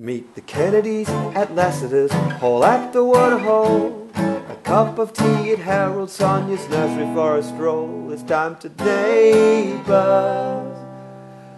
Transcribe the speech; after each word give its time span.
Meet 0.00 0.36
the 0.36 0.42
Kennedys 0.42 1.08
at 1.34 1.56
Lassiter's 1.56 2.12
Hall 2.38 2.64
at 2.64 2.92
the 2.92 3.04
Waterhole. 3.04 4.08
A 4.14 4.56
cup 4.62 4.96
of 4.96 5.12
tea 5.12 5.50
at 5.50 5.58
Harold 5.58 6.08
Sonya's 6.08 6.68
nursery 6.68 7.12
for 7.14 7.38
a 7.38 7.42
stroll. 7.42 8.12
It's 8.12 8.22
time 8.22 8.54
to 8.58 8.68
neighbors. 8.84 10.78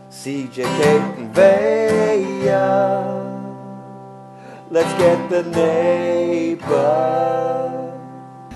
CJ, 0.08 0.54
Kate, 0.54 1.18
and 1.18 1.34
Vaya. 1.34 2.56
Let's 4.70 4.98
get 4.98 5.28
the 5.28 5.42
neighbor. 5.50 6.66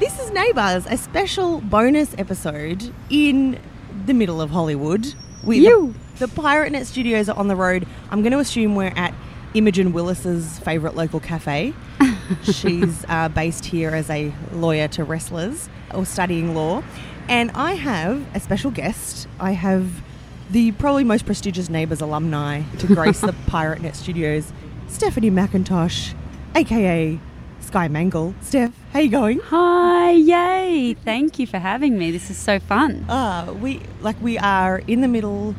This 0.00 0.18
is 0.18 0.30
Neighbours, 0.30 0.86
a 0.86 0.96
special 0.96 1.60
bonus 1.60 2.14
episode 2.16 2.90
in 3.10 3.60
the 4.06 4.14
middle 4.14 4.40
of 4.40 4.48
Hollywood. 4.48 5.14
We, 5.44 5.58
You. 5.58 5.94
The, 6.16 6.26
the 6.26 6.40
Pirate 6.40 6.72
Net 6.72 6.86
studios 6.86 7.28
are 7.28 7.36
on 7.36 7.48
the 7.48 7.56
road. 7.56 7.86
I'm 8.10 8.22
going 8.22 8.32
to 8.32 8.38
assume 8.38 8.76
we're 8.76 8.94
at 8.96 9.12
Imogen 9.54 9.92
Willis's 9.92 10.58
favourite 10.58 10.96
local 10.96 11.20
cafe. 11.20 11.72
She's 12.42 13.04
uh, 13.08 13.28
based 13.28 13.64
here 13.64 13.90
as 13.90 14.10
a 14.10 14.32
lawyer 14.52 14.88
to 14.88 15.04
wrestlers 15.04 15.68
or 15.92 16.04
studying 16.04 16.54
law. 16.54 16.82
And 17.28 17.50
I 17.52 17.74
have 17.74 18.26
a 18.34 18.40
special 18.40 18.70
guest. 18.70 19.28
I 19.38 19.52
have 19.52 20.02
the 20.50 20.72
probably 20.72 21.04
most 21.04 21.24
prestigious 21.24 21.70
Neighbours 21.70 22.00
alumni 22.00 22.62
to 22.78 22.86
grace 22.88 23.20
the 23.20 23.32
Pirate 23.46 23.80
Net 23.80 23.96
studios, 23.96 24.52
Stephanie 24.88 25.30
McIntosh, 25.30 26.14
aka 26.54 27.18
Sky 27.60 27.88
Mangel. 27.88 28.34
Steph, 28.42 28.72
how 28.92 29.00
you 29.00 29.10
going? 29.10 29.40
Hi, 29.40 30.10
yay! 30.10 30.94
Thank 30.94 31.38
you 31.38 31.46
for 31.46 31.58
having 31.58 31.96
me. 31.98 32.10
This 32.10 32.28
is 32.28 32.36
so 32.36 32.58
fun. 32.60 33.04
Uh, 33.08 33.54
we 33.60 33.80
like 34.00 34.20
we 34.20 34.36
are 34.38 34.82
in 34.86 35.00
the 35.00 35.08
middle 35.08 35.54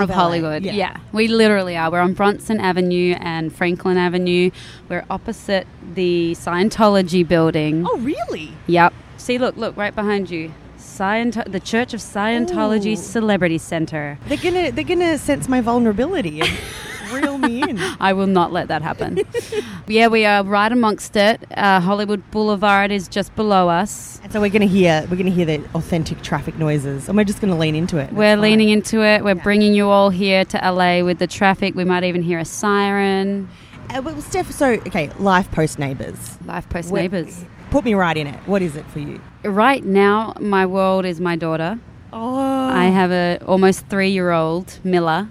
Of. 0.00 0.10
Hollywood, 0.10 0.64
yeah. 0.64 0.96
We 1.12 1.28
literally 1.28 1.76
are. 1.76 1.90
We're 1.90 2.00
on 2.00 2.14
Bronson 2.14 2.60
Avenue 2.60 3.14
and 3.18 3.54
Franklin 3.54 3.96
Avenue. 3.96 4.50
We're 4.88 5.04
opposite 5.10 5.66
the 5.94 6.32
Scientology 6.38 7.26
building. 7.26 7.84
Oh, 7.86 7.98
really? 7.98 8.52
Yep. 8.66 8.92
See, 9.18 9.38
look, 9.38 9.56
look, 9.56 9.76
right 9.76 9.94
behind 9.94 10.30
you. 10.30 10.52
Scient- 10.78 11.50
the 11.50 11.60
Church 11.60 11.94
of 11.94 12.00
Scientology 12.00 12.92
Ooh. 12.92 12.96
Celebrity 12.96 13.58
Center. 13.58 14.18
They're 14.26 14.38
gonna 14.38 14.72
they're 14.72 14.84
gonna 14.84 15.18
sense 15.18 15.48
my 15.48 15.60
vulnerability 15.60 16.40
and 16.40 16.50
reel 17.12 17.38
me 17.38 17.62
in. 17.62 17.78
I 18.00 18.12
will 18.12 18.26
not 18.26 18.52
let 18.52 18.68
that 18.68 18.82
happen. 18.82 19.20
yeah, 19.86 20.08
we 20.08 20.24
are 20.24 20.42
right 20.44 20.70
amongst 20.70 21.16
it. 21.16 21.44
Uh, 21.56 21.80
Hollywood 21.80 22.28
Boulevard 22.30 22.90
is 22.90 23.08
just 23.08 23.34
below 23.36 23.68
us. 23.68 24.20
And 24.22 24.32
so 24.32 24.40
we're 24.40 24.50
gonna 24.50 24.66
hear 24.66 25.06
we're 25.10 25.16
gonna 25.16 25.30
hear 25.30 25.46
the 25.46 25.62
authentic 25.74 26.22
traffic 26.22 26.56
noises, 26.58 27.08
and 27.08 27.16
we're 27.16 27.24
just 27.24 27.40
gonna 27.40 27.58
lean 27.58 27.74
into 27.74 27.96
it. 27.98 28.12
We're 28.12 28.36
leaning 28.36 28.68
into 28.68 29.02
it. 29.02 29.24
We're 29.24 29.36
Yeah. 29.36 29.42
bringing 29.42 29.74
you 29.74 29.88
all 29.88 30.10
here 30.10 30.44
to 30.46 30.58
LA 30.64 31.02
with 31.02 31.18
the 31.18 31.26
traffic. 31.26 31.74
We 31.74 31.84
might 31.84 32.04
even 32.04 32.22
hear 32.22 32.38
a 32.38 32.44
siren. 32.44 33.48
Uh, 33.88 34.00
well, 34.02 34.20
Steph, 34.20 34.50
so 34.52 34.66
okay, 34.86 35.10
life 35.18 35.50
post 35.50 35.78
neighbours. 35.78 36.38
Life 36.46 36.68
post 36.68 36.92
neighbors. 36.92 37.44
Put 37.70 37.84
me 37.84 37.94
right 37.94 38.16
in 38.16 38.26
it. 38.26 38.36
What 38.46 38.62
is 38.62 38.76
it 38.76 38.84
for 38.86 38.98
you? 39.00 39.20
Right 39.44 39.84
now, 39.84 40.34
my 40.40 40.66
world 40.66 41.04
is 41.04 41.20
my 41.20 41.36
daughter. 41.36 41.78
Oh, 42.12 42.68
I 42.68 42.86
have 42.86 43.10
a 43.12 43.38
almost 43.46 43.86
three 43.86 44.10
year 44.10 44.30
old 44.32 44.78
Miller. 44.84 45.28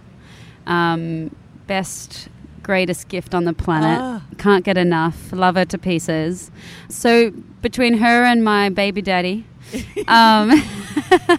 Um, 0.67 1.35
best, 1.69 2.27
greatest 2.63 3.07
gift 3.07 3.33
on 3.33 3.43
the 3.45 3.53
planet. 3.53 3.99
Ah. 4.01 4.21
Can't 4.37 4.65
get 4.65 4.77
enough. 4.77 5.31
Love 5.31 5.55
her 5.55 5.65
to 5.65 5.77
pieces. 5.77 6.51
So 6.89 7.31
between 7.61 7.93
her 7.99 8.23
and 8.25 8.43
my 8.43 8.69
baby 8.69 9.01
daddy, 9.01 9.45
um, 10.07 10.51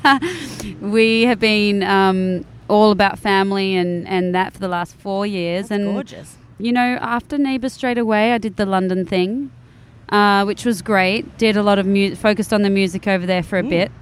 we 0.81 1.23
have 1.23 1.41
been 1.41 1.83
um, 1.83 2.45
all 2.69 2.91
about 2.93 3.19
family 3.19 3.75
and, 3.77 4.07
and 4.09 4.35
that 4.35 4.53
for 4.55 4.59
the 4.61 4.69
last 4.69 4.95
four 4.97 5.27
years. 5.27 5.69
That's 5.69 5.83
and 5.83 5.93
gorgeous. 5.95 6.37
you 6.59 6.73
know, 6.73 6.99
after 7.01 7.37
Neighbours 7.39 7.73
straight 7.73 7.99
away, 7.99 8.33
I 8.33 8.39
did 8.39 8.57
the 8.57 8.67
London 8.67 9.05
thing, 9.07 9.51
uh, 10.11 10.45
which 10.45 10.65
was 10.65 10.81
great. 10.83 11.37
Did 11.39 11.57
a 11.57 11.63
lot 11.63 11.79
of 11.79 11.87
mu- 11.87 12.15
focused 12.15 12.53
on 12.53 12.63
the 12.63 12.71
music 12.71 13.07
over 13.09 13.27
there 13.27 13.43
for 13.43 13.59
a 13.59 13.63
Mm. 13.63 13.71
bit. 13.71 13.93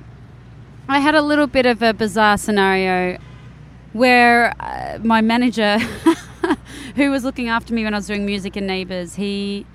I 0.91 1.00
had 1.00 1.15
a 1.15 1.22
little 1.22 1.47
bit 1.47 1.66
of 1.66 1.83
a 1.83 1.93
bizarre 1.93 2.39
scenario 2.39 3.19
where 3.98 4.54
uh, 4.60 4.98
my 5.03 5.20
manager, 5.20 5.78
who 6.94 7.10
was 7.10 7.25
looking 7.25 7.48
after 7.48 7.75
me 7.75 7.84
when 7.84 7.92
I 7.94 7.98
was 7.98 8.06
doing 8.06 8.25
music 8.25 8.56
in 8.56 8.66
Neighbours, 8.66 9.16
he 9.16 9.66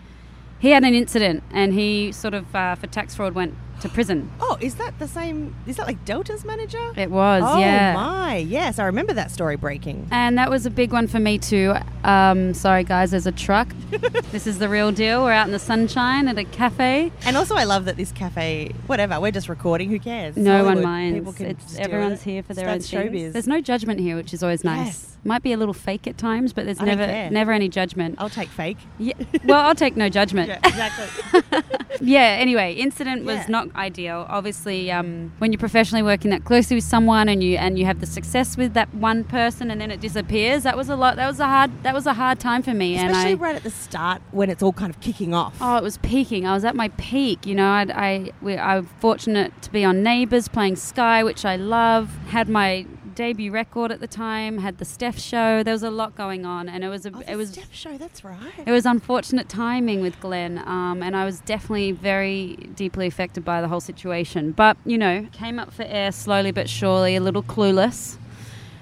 he 0.59 0.69
had 0.69 0.83
an 0.85 0.93
incident 0.93 1.43
and 1.51 1.73
he 1.73 2.11
sort 2.13 2.33
of 2.33 2.55
uh, 2.55 2.75
for 2.75 2.87
tax 2.87 3.15
fraud 3.15 3.35
went 3.35 3.53
to 3.81 3.89
prison. 3.89 4.29
Oh, 4.39 4.57
is 4.61 4.75
that 4.75 4.97
the 4.99 5.07
same? 5.07 5.55
Is 5.67 5.77
that 5.77 5.87
like 5.87 6.03
Delta's 6.05 6.45
manager? 6.45 6.93
It 6.95 7.11
was, 7.11 7.43
oh 7.45 7.57
yeah. 7.57 7.93
my, 7.93 8.37
yes, 8.37 8.79
I 8.79 8.85
remember 8.85 9.13
that 9.13 9.31
story 9.31 9.55
breaking. 9.55 10.07
And 10.11 10.37
that 10.37 10.49
was 10.49 10.65
a 10.65 10.69
big 10.69 10.91
one 10.93 11.07
for 11.07 11.19
me 11.19 11.37
too. 11.37 11.73
Um, 12.03 12.53
sorry, 12.53 12.83
guys, 12.83 13.11
there's 13.11 13.27
a 13.27 13.31
truck. 13.31 13.67
this 14.31 14.47
is 14.47 14.59
the 14.59 14.69
real 14.69 14.91
deal. 14.91 15.23
We're 15.23 15.31
out 15.33 15.47
in 15.47 15.51
the 15.53 15.59
sunshine 15.59 16.27
at 16.27 16.37
a 16.37 16.43
cafe. 16.45 17.11
And 17.25 17.35
also, 17.37 17.55
I 17.55 17.63
love 17.65 17.85
that 17.85 17.97
this 17.97 18.11
cafe, 18.11 18.71
whatever, 18.87 19.19
we're 19.19 19.31
just 19.31 19.49
recording. 19.49 19.89
Who 19.89 19.99
cares? 19.99 20.35
No 20.37 20.63
one 20.63 20.77
Hollywood. 20.77 20.83
minds. 20.83 21.19
People 21.19 21.33
can 21.33 21.45
It's, 21.47 21.77
everyone's 21.77 22.21
it. 22.21 22.29
here 22.29 22.43
for 22.43 22.53
their 22.53 22.69
own 22.69 22.79
showbiz. 22.79 23.11
things. 23.11 23.33
There's 23.33 23.47
no 23.47 23.61
judgment 23.61 23.99
here, 23.99 24.15
which 24.15 24.33
is 24.33 24.43
always 24.43 24.63
nice. 24.63 24.85
Yes. 24.85 25.09
Might 25.25 25.41
be 25.41 25.53
a 25.53 25.57
little 25.57 25.73
fake 25.73 26.05
at 26.07 26.17
times, 26.17 26.51
but 26.51 26.65
there's 26.65 26.81
I 26.81 26.85
never 26.85 27.07
never 27.31 27.53
any 27.53 27.69
judgment. 27.69 28.15
I'll 28.17 28.29
take 28.29 28.49
fake. 28.49 28.77
Yeah, 28.97 29.13
well, 29.45 29.65
I'll 29.65 29.75
take 29.75 29.95
no 29.95 30.09
judgment. 30.19 30.49
Yeah, 30.49 30.89
Yeah. 32.01 32.37
Anyway, 32.39 32.73
incident 32.73 33.23
was 33.23 33.37
Yeah. 33.37 33.45
not 33.49 33.75
ideal. 33.75 34.25
Obviously, 34.29 34.91
um, 34.91 35.31
when 35.39 35.51
you're 35.51 35.59
professionally 35.59 36.03
working 36.03 36.31
that 36.31 36.43
closely 36.43 36.75
with 36.75 36.83
someone 36.83 37.29
and 37.29 37.43
you 37.43 37.57
and 37.57 37.77
you 37.77 37.85
have 37.85 37.99
the 37.99 38.05
success 38.05 38.57
with 38.57 38.73
that 38.73 38.93
one 38.93 39.23
person 39.23 39.69
and 39.71 39.79
then 39.79 39.91
it 39.91 39.99
disappears, 39.99 40.63
that 40.63 40.75
was 40.77 40.89
a 40.89 40.95
lot. 40.95 41.15
That 41.15 41.27
was 41.27 41.39
a 41.39 41.45
hard. 41.45 41.71
That 41.83 41.93
was 41.93 42.05
a 42.05 42.13
hard 42.13 42.39
time 42.39 42.61
for 42.63 42.73
me. 42.73 42.95
Especially 42.95 43.31
and 43.33 43.41
I, 43.41 43.43
right 43.45 43.55
at 43.55 43.63
the 43.63 43.69
start 43.69 44.21
when 44.31 44.49
it's 44.49 44.63
all 44.63 44.73
kind 44.73 44.89
of 44.89 44.99
kicking 44.99 45.33
off. 45.33 45.55
Oh, 45.61 45.77
it 45.77 45.83
was 45.83 45.97
peaking. 45.97 46.45
I 46.47 46.53
was 46.53 46.65
at 46.65 46.75
my 46.75 46.89
peak. 46.89 47.45
You 47.45 47.55
know, 47.55 47.69
I'd, 47.69 47.91
I 47.91 48.31
we, 48.41 48.57
I'm 48.57 48.85
fortunate 48.99 49.53
to 49.61 49.71
be 49.71 49.83
on 49.85 50.03
Neighbours 50.03 50.47
playing 50.47 50.75
Sky, 50.77 51.23
which 51.23 51.45
I 51.45 51.55
love. 51.55 52.09
Had 52.27 52.49
my 52.49 52.85
debut 53.13 53.51
record 53.51 53.91
at 53.91 53.99
the 53.99 54.07
time. 54.07 54.57
Had 54.59 54.77
the 54.77 54.85
Steph 54.85 55.19
show. 55.19 55.63
There 55.63 55.73
was 55.73 55.83
a 55.83 55.89
lot 55.91 56.15
going 56.15 56.45
on, 56.45 56.67
and 56.69 56.83
it 56.83 56.89
was 56.89 57.05
a 57.05 57.11
Oh, 57.13 57.21
it 57.27 57.35
was 57.35 57.49
Steph 57.49 57.73
show. 57.73 57.97
That's 57.97 58.23
right. 58.23 58.39
it 58.65 58.71
was 58.71 58.85
unfortunate 58.85 59.49
timing 59.49 60.01
with 60.01 60.19
Glenn, 60.19 60.57
um, 60.65 61.01
and 61.03 61.15
I 61.15 61.25
was 61.25 61.39
definitely 61.41 61.91
very 61.91 62.55
deeply 62.75 63.07
affected 63.07 63.45
by 63.45 63.61
the 63.61 63.67
whole 63.67 63.81
situation. 63.81 64.51
But 64.51 64.77
you 64.85 64.97
know, 64.97 65.27
came 65.31 65.59
up 65.59 65.73
for 65.73 65.83
air 65.83 66.11
slowly 66.11 66.51
but 66.51 66.69
surely, 66.69 67.15
a 67.15 67.21
little 67.21 67.43
clueless, 67.43 68.17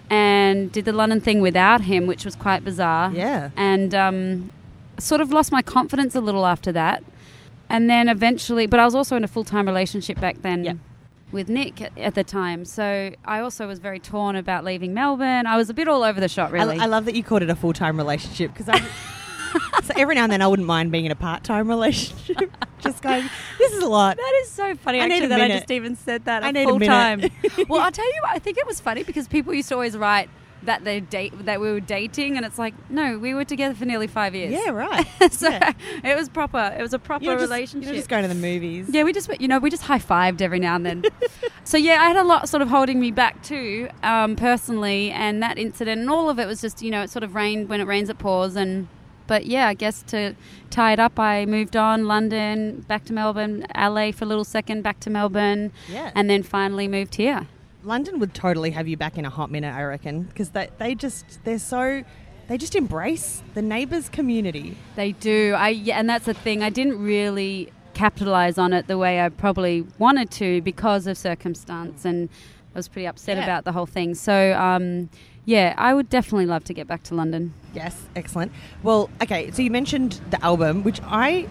and 0.09 0.71
did 0.71 0.85
the 0.85 0.93
London 0.93 1.21
thing 1.21 1.41
without 1.41 1.81
him, 1.81 2.07
which 2.07 2.25
was 2.25 2.35
quite 2.35 2.63
bizarre 2.63 3.11
yeah. 3.13 3.49
and 3.55 3.95
um, 3.95 4.49
sort 4.97 5.21
of 5.21 5.31
lost 5.31 5.51
my 5.51 5.61
confidence 5.61 6.15
a 6.15 6.21
little 6.21 6.45
after 6.45 6.71
that. 6.71 7.03
And 7.69 7.89
then 7.89 8.09
eventually, 8.09 8.67
but 8.67 8.81
I 8.81 8.85
was 8.85 8.93
also 8.93 9.15
in 9.15 9.23
a 9.23 9.27
full 9.29 9.45
time 9.45 9.65
relationship 9.65 10.19
back 10.19 10.41
then 10.41 10.65
Yep. 10.65 10.77
With 11.31 11.49
Nick 11.49 11.81
at, 11.97 12.15
the 12.15 12.23
time. 12.23 12.65
So 12.65 13.13
I 13.25 13.39
also 13.39 13.67
was 13.67 13.79
very 13.79 13.99
torn 13.99 14.35
about 14.35 14.63
leaving 14.63 14.93
Melbourne. 14.93 15.45
I 15.45 15.57
was 15.57 15.69
a 15.69 15.73
bit 15.73 15.87
all 15.87 16.03
over 16.03 16.19
the 16.19 16.29
shop, 16.29 16.51
really. 16.51 16.77
I 16.77 16.85
love 16.85 17.05
that 17.05 17.15
you 17.15 17.23
called 17.23 17.41
it 17.41 17.49
a 17.49 17.55
full 17.55 17.73
time 17.73 17.97
relationship 17.97 18.53
because 18.53 18.69
I. 18.69 18.81
so 19.83 19.93
every 19.97 20.15
now 20.15 20.23
and 20.23 20.31
then 20.31 20.41
I 20.41 20.47
wouldn't 20.47 20.67
mind 20.67 20.91
being 20.91 21.05
in 21.05 21.11
a 21.11 21.15
part 21.15 21.43
time 21.43 21.67
relationship. 21.67 22.55
just 22.79 23.01
going, 23.01 23.29
this 23.57 23.73
is 23.73 23.83
a 23.83 23.87
lot. 23.87 24.17
that 24.17 24.41
is 24.43 24.49
so 24.49 24.75
funny, 24.75 24.99
I 24.99 25.05
actually, 25.05 25.25
a 25.25 25.27
that 25.29 25.41
I 25.41 25.47
just 25.49 25.71
even 25.71 25.95
said 25.95 26.25
that 26.25 26.43
I 26.43 26.51
need 26.51 26.63
a 26.63 26.67
full 26.67 26.79
time. 26.79 27.19
minute. 27.19 27.69
well, 27.69 27.81
I'll 27.81 27.91
tell 27.91 28.05
you 28.05 28.19
what, 28.21 28.31
I 28.31 28.39
think 28.39 28.57
it 28.57 28.65
was 28.65 28.79
funny 28.79 29.03
because 29.03 29.27
people 29.27 29.53
used 29.53 29.69
to 29.69 29.75
always 29.75 29.97
write 29.97 30.29
that 30.63 30.83
they 30.83 30.99
date 30.99 31.33
that 31.45 31.59
we 31.59 31.71
were 31.71 31.79
dating, 31.79 32.37
and 32.37 32.45
it's 32.45 32.59
like, 32.59 32.73
no, 32.89 33.17
we 33.17 33.33
were 33.33 33.43
together 33.45 33.73
for 33.73 33.85
nearly 33.85 34.07
five 34.07 34.35
years. 34.35 34.51
Yeah, 34.51 34.69
right. 34.71 35.07
so 35.31 35.49
Yeah. 35.49 35.73
it 36.03 36.15
was 36.15 36.29
proper. 36.29 36.75
It 36.77 36.81
was 36.81 36.93
a 36.93 36.99
proper 36.99 37.23
You 37.23 37.31
were 37.31 37.37
just, 37.37 37.49
relationship. 37.51 37.87
You 37.87 37.93
were 37.93 37.97
just 37.97 38.09
going 38.09 38.21
to 38.23 38.27
the 38.29 38.35
movies. 38.35 38.87
Yeah, 38.89 39.03
we 39.03 39.13
just 39.13 39.29
you 39.41 39.47
know 39.47 39.59
we 39.59 39.69
just 39.69 39.83
high 39.83 39.99
fived 39.99 40.41
every 40.41 40.59
now 40.59 40.75
and 40.75 40.85
then. 40.85 41.03
so 41.63 41.77
yeah, 41.77 42.01
I 42.01 42.07
had 42.07 42.17
a 42.17 42.23
lot 42.23 42.47
sort 42.49 42.61
of 42.61 42.69
holding 42.69 42.99
me 42.99 43.11
back 43.11 43.41
too, 43.43 43.89
um, 44.03 44.35
personally, 44.35 45.11
and 45.11 45.41
that 45.41 45.57
incident 45.57 46.01
and 46.01 46.09
all 46.09 46.29
of 46.29 46.39
it 46.39 46.45
was 46.47 46.61
just 46.61 46.81
you 46.81 46.91
know 46.91 47.01
it 47.01 47.09
sort 47.09 47.23
of 47.23 47.33
rained 47.35 47.69
when 47.69 47.81
it 47.81 47.85
rains 47.85 48.09
it 48.09 48.17
pours 48.19 48.55
and. 48.55 48.87
But 49.27 49.45
yeah, 49.45 49.69
I 49.69 49.75
guess 49.75 50.03
to 50.07 50.35
tie 50.71 50.91
it 50.91 50.99
up, 50.99 51.17
I 51.17 51.45
moved 51.45 51.77
on 51.77 52.05
London, 52.05 52.81
back 52.89 53.05
to 53.05 53.13
Melbourne, 53.13 53.65
LA 53.77 54.11
for 54.11 54.25
a 54.25 54.27
little 54.27 54.43
second, 54.43 54.81
back 54.81 54.99
to 55.01 55.09
Melbourne, 55.09 55.71
Yeah. 55.89 56.11
and 56.15 56.29
then 56.29 56.43
finally 56.43 56.89
moved 56.89 57.15
here. 57.15 57.47
London 57.83 58.19
would 58.19 58.33
totally 58.33 58.71
have 58.71 58.87
you 58.87 58.97
back 58.97 59.17
in 59.17 59.25
a 59.25 59.29
hot 59.29 59.49
minute, 59.51 59.73
I 59.73 59.83
reckon, 59.83 60.23
because 60.23 60.49
they, 60.51 60.69
they 60.77 60.95
just, 60.95 61.43
they're 61.43 61.59
so, 61.59 62.03
they 62.47 62.57
just 62.57 62.75
embrace 62.75 63.41
the 63.53 63.61
neighbours 63.61 64.09
community. 64.09 64.77
They 64.95 65.13
do. 65.13 65.53
I 65.57 65.69
yeah, 65.69 65.99
and 65.99 66.09
that's 66.09 66.25
the 66.25 66.33
thing. 66.33 66.63
I 66.63 66.69
didn't 66.69 67.01
really 67.01 67.71
capitalize 67.93 68.57
on 68.57 68.73
it 68.73 68.87
the 68.87 68.97
way 68.97 69.21
I 69.21 69.29
probably 69.29 69.85
wanted 69.97 70.31
to 70.31 70.61
because 70.61 71.07
of 71.07 71.17
circumstance, 71.17 72.05
and 72.05 72.29
I 72.75 72.79
was 72.79 72.87
pretty 72.87 73.07
upset 73.07 73.37
Yeah. 73.37 73.43
about 73.43 73.63
the 73.63 73.71
whole 73.71 73.85
thing. 73.85 74.15
So 74.15 74.53
um, 74.53 75.09
yeah, 75.45 75.73
I 75.77 75.93
would 75.93 76.09
definitely 76.09 76.45
love 76.45 76.63
to 76.65 76.73
get 76.73 76.87
back 76.87 77.03
to 77.03 77.15
London. 77.15 77.53
Yes, 77.73 77.97
excellent. 78.15 78.51
Well, 78.83 79.09
okay, 79.23 79.49
so 79.51 79.61
you 79.61 79.71
mentioned 79.71 80.19
the 80.29 80.43
album, 80.43 80.83
which 80.83 80.99
I, 81.03 81.47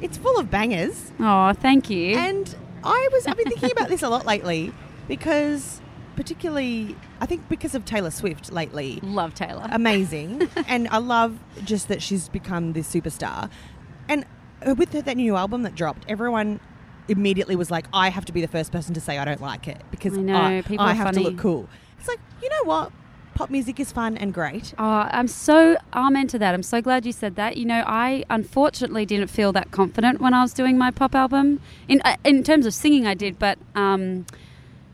it's 0.00 0.16
full 0.18 0.38
of 0.38 0.50
bangers. 0.50 1.12
Oh, 1.18 1.52
thank 1.54 1.88
you. 1.90 2.16
And 2.16 2.54
I 2.84 3.08
was, 3.12 3.26
I've 3.26 3.36
been 3.36 3.48
thinking 3.48 3.72
about 3.72 3.88
this 3.88 4.02
a 4.02 4.08
lot 4.08 4.26
lately 4.26 4.72
because 5.08 5.80
particularly, 6.16 6.96
I 7.20 7.26
think 7.26 7.48
because 7.48 7.74
of 7.74 7.84
Taylor 7.84 8.10
Swift 8.10 8.52
lately, 8.52 9.00
Love 9.02 9.34
Taylor. 9.34 9.66
amazing. 9.70 10.48
and 10.68 10.88
I 10.88 10.98
love 10.98 11.38
just 11.64 11.88
that 11.88 12.02
she's 12.02 12.28
become 12.28 12.72
this 12.72 12.92
superstar. 12.92 13.50
And 14.08 14.24
uh, 14.66 14.74
with 14.74 14.92
her, 14.92 15.02
that 15.02 15.16
new 15.16 15.36
album 15.36 15.62
that 15.62 15.74
dropped, 15.74 16.04
everyone 16.08 16.60
immediately 17.08 17.56
was 17.56 17.70
like, 17.70 17.86
I 17.92 18.10
have 18.10 18.24
to 18.26 18.32
be 18.32 18.40
the 18.40 18.48
first 18.48 18.72
person 18.72 18.94
to 18.94 19.00
say 19.00 19.18
I 19.18 19.24
don't 19.24 19.40
like 19.40 19.68
it 19.68 19.82
because 19.90 20.16
I 20.16 20.20
know, 20.20 20.40
I, 20.40 20.62
people 20.62 20.84
I 20.84 20.92
have 20.92 21.08
funny. 21.08 21.24
to 21.24 21.30
look 21.30 21.38
cool. 21.38 21.68
It's 21.98 22.08
like, 22.08 22.20
you 22.42 22.48
know 22.48 22.64
what? 22.64 22.92
Pop 23.34 23.48
music 23.48 23.80
is 23.80 23.90
fun 23.90 24.18
and 24.18 24.34
great. 24.34 24.74
Oh, 24.76 25.08
I'm 25.10 25.26
so 25.26 25.78
amen 25.94 26.26
to 26.28 26.38
that. 26.38 26.52
I'm 26.52 26.62
so 26.62 26.82
glad 26.82 27.06
you 27.06 27.12
said 27.12 27.34
that. 27.36 27.56
You 27.56 27.64
know, 27.64 27.82
I 27.86 28.24
unfortunately 28.28 29.06
didn't 29.06 29.28
feel 29.28 29.52
that 29.52 29.70
confident 29.70 30.20
when 30.20 30.34
I 30.34 30.42
was 30.42 30.52
doing 30.52 30.76
my 30.76 30.90
pop 30.90 31.14
album. 31.14 31.60
In 31.88 32.02
uh, 32.04 32.16
in 32.24 32.42
terms 32.42 32.66
of 32.66 32.74
singing, 32.74 33.06
I 33.06 33.14
did, 33.14 33.38
but 33.38 33.58
um, 33.74 34.26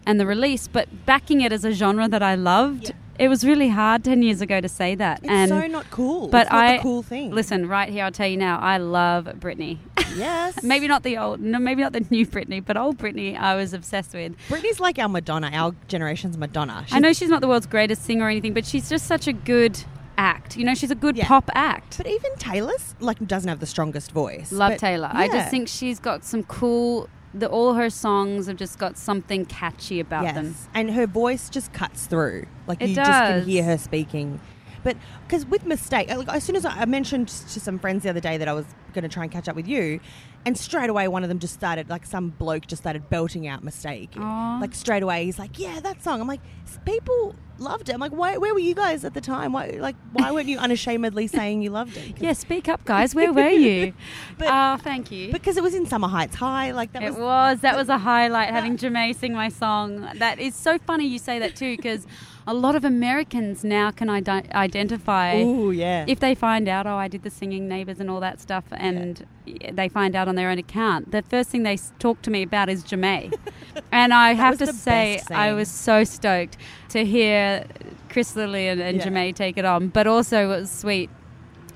and 0.09 0.19
the 0.19 0.27
release, 0.27 0.67
but 0.67 0.89
backing 1.07 1.41
it 1.43 1.53
as 1.53 1.65
a 1.65 1.73
genre 1.73 2.09
that 2.09 2.23
I 2.23 2.35
loved, 2.35 2.89
Yeah. 2.89 3.25
it 3.27 3.29
was 3.29 3.45
really 3.45 3.69
hard 3.69 4.03
ten 4.03 4.23
years 4.23 4.41
ago 4.41 4.61
to 4.61 4.69
say 4.69 4.95
that. 4.97 5.21
It's 5.23 5.29
and 5.31 5.49
so 5.51 5.67
not 5.69 5.89
cool. 5.91 6.29
but 6.29 6.47
it's 6.47 6.53
not 6.53 6.65
I 6.65 6.79
cool 6.79 7.03
thing. 7.03 7.31
listen 7.33 7.69
right 7.69 7.89
here. 7.89 8.05
I'll 8.05 8.11
tell 8.11 8.27
you 8.27 8.37
now. 8.39 8.59
I 8.59 8.79
love 8.79 9.27
Britney. 9.39 9.79
yes, 10.17 10.63
maybe 10.73 10.89
not 10.89 11.03
the 11.03 11.19
old, 11.19 11.41
no, 11.41 11.59
maybe 11.59 11.83
not 11.83 11.93
the 11.93 12.05
new 12.11 12.27
Britney, 12.27 12.65
but 12.65 12.77
old 12.77 12.97
Britney. 12.99 13.39
I 13.39 13.55
was 13.55 13.75
obsessed 13.75 14.15
with. 14.15 14.33
Britney's 14.49 14.81
like 14.81 14.99
our 14.99 15.09
Madonna, 15.09 15.51
our 15.53 15.75
generation's 15.89 16.37
Madonna. 16.39 16.87
I 16.91 16.99
know 16.99 17.13
she's 17.13 17.29
not 17.29 17.41
the 17.43 17.49
world's 17.49 17.67
greatest 17.67 18.03
singer 18.05 18.25
or 18.25 18.29
anything, 18.31 18.55
but 18.55 18.65
she's 18.67 18.89
just 18.89 19.07
such 19.07 19.27
a 19.29 19.33
good 19.35 19.79
act. 20.17 20.57
You 20.57 20.65
know, 20.65 20.75
she's 20.75 20.91
a 20.91 20.97
good 20.97 21.17
Yeah. 21.17 21.29
pop 21.29 21.49
act. 21.55 21.99
But 21.99 22.07
even 22.09 22.35
Taylor's 22.39 22.95
like 22.99 23.19
doesn't 23.27 23.49
have 23.49 23.61
the 23.61 23.67
strongest 23.67 24.11
voice. 24.11 24.51
Love 24.51 24.77
Taylor. 24.79 25.11
I 25.13 25.29
just 25.29 25.51
think 25.51 25.69
she's 25.69 26.01
got 26.01 26.25
some 26.25 26.43
cool. 26.45 27.09
The, 27.35 27.49
all 27.49 27.75
her 27.75 27.91
songs 27.91 28.47
have 28.47 28.57
just 28.57 28.79
got 28.79 28.97
something 28.97 29.45
catchy 29.47 30.01
about 30.01 30.25
yes. 30.25 30.35
them. 30.35 30.57
and 30.75 30.91
her 30.93 31.07
voice 31.07 31.51
just 31.51 31.73
cuts 31.73 32.07
through. 32.07 32.47
Like 32.67 32.81
It 32.81 32.91
you 32.91 32.95
just 32.97 33.11
can 33.11 33.45
hear 33.45 33.65
her 33.65 33.79
speaking. 33.79 34.41
But 34.83 34.97
because 35.27 35.45
with 35.45 35.67
mistake, 35.67 36.09
like, 36.09 36.29
as 36.29 36.45
soon 36.45 36.57
as 36.57 36.65
I, 36.65 36.71
I 36.71 36.85
mentioned 36.87 37.29
to 37.29 37.61
some 37.61 37.79
friends 37.79 38.05
the 38.05 38.11
other 38.11 38.21
day 38.21 38.39
that 38.39 38.49
I 38.49 38.53
was 38.53 38.65
going 38.95 39.03
to 39.03 39.09
try 39.09 39.25
and 39.25 39.33
catch 39.33 39.49
up 39.49 39.57
with 39.57 39.69
you, 39.69 40.01
and 40.47 40.57
straight 40.57 40.89
away 40.89 41.09
one 41.09 41.23
of 41.23 41.29
them 41.29 41.39
just 41.39 41.55
started 41.55 41.91
like 41.91 42.07
some 42.07 42.31
bloke 42.31 42.67
just 42.67 42.83
started 42.83 43.11
belting 43.11 43.47
out 43.47 43.63
mistake. 43.63 44.11
Aw. 44.17 44.59
Like 44.61 44.75
straight 44.75 45.03
away 45.03 45.25
he's 45.25 45.39
like, 45.39 45.59
yeah, 45.59 45.81
that 45.81 46.03
song. 46.03 46.21
I'm 46.21 46.29
like, 46.29 46.41
people 46.85 47.35
loved 47.61 47.89
it. 47.89 47.93
I'm 47.95 48.01
like, 48.01 48.13
why, 48.13 48.37
where 48.37 48.53
were 48.55 48.61
you 48.61 48.75
guys 48.75 49.05
at 49.05 49.15
the 49.15 49.21
time? 49.21 49.53
Why, 49.53 49.77
like, 49.81 49.97
why 50.13 50.31
weren't 50.33 50.49
you 50.49 50.59
unashamedly 50.67 51.27
saying 51.27 51.63
you 51.63 51.71
loved 51.71 51.97
it? 51.97 52.21
Yeah, 52.21 52.33
speak 52.33 52.69
up, 52.69 52.85
guys. 52.85 53.15
Where 53.15 53.33
were 53.33 53.49
you? 53.49 53.93
But- 54.39 54.49
oh, 54.51 54.77
thank 54.83 55.11
you. 55.11 55.33
because 55.33 55.57
it 55.57 55.63
was 55.63 55.75
in 55.75 55.85
Summer 55.87 56.09
Heights 56.09 56.37
High. 56.37 56.71
Like 56.71 56.93
that 56.93 57.03
it 57.03 57.11
was 57.11 57.19
was. 57.19 57.61
That 57.61 57.77
was 57.77 57.89
a 57.89 57.99
highlight. 57.99 58.51
Having 58.51 58.77
Ja'mie 58.79 59.15
sing 59.17 59.33
my 59.33 59.49
song. 59.49 60.09
That 60.17 60.39
is 60.39 60.55
so 60.55 60.79
funny. 60.79 61.07
You 61.07 61.19
say 61.19 61.39
that 61.41 61.57
too, 61.57 61.77
because 61.77 62.07
a 62.47 62.55
lot 62.55 62.75
of 62.77 62.85
Americans 62.85 63.65
now 63.65 63.91
can 63.91 64.09
ide- 64.09 64.29
identify. 64.53 65.41
Ooh, 65.41 65.71
yeah. 65.71 66.05
If 66.09 66.21
they 66.21 66.35
find 66.35 66.69
out, 66.69 66.87
oh, 66.87 66.95
I 66.97 67.09
did 67.09 67.23
the 67.23 67.31
singing 67.31 67.69
neighbours 67.69 68.01
and 68.01 68.09
all 68.09 68.21
that 68.21 68.41
stuff, 68.41 68.65
and 68.71 69.27
they 69.73 69.89
find 69.89 70.15
out 70.15 70.29
on 70.29 70.35
their 70.37 70.51
own 70.51 70.59
account, 70.59 71.11
the 71.11 71.23
first 71.23 71.51
thing 71.51 71.63
they 71.65 71.77
talk 71.99 72.23
to 72.23 72.31
me 72.31 72.43
about 72.43 72.69
is 72.69 72.85
Ja'mie. 72.85 73.37
and 73.93 74.15
I 74.15 74.35
have 74.35 74.57
to 74.59 74.73
say, 74.73 75.21
I 75.31 75.53
was 75.53 75.69
so 75.69 76.05
stoked 76.05 76.57
to 76.91 77.05
hear 77.05 77.65
Chris 78.09 78.35
Lilley 78.37 78.69
and, 78.69 78.81
Yeah. 78.81 79.31
Take 79.33 79.59
it 79.59 79.65
on. 79.65 79.89
But 79.89 80.07
also, 80.07 80.45
it 80.45 80.61
was 80.61 80.71
sweet. 80.71 81.11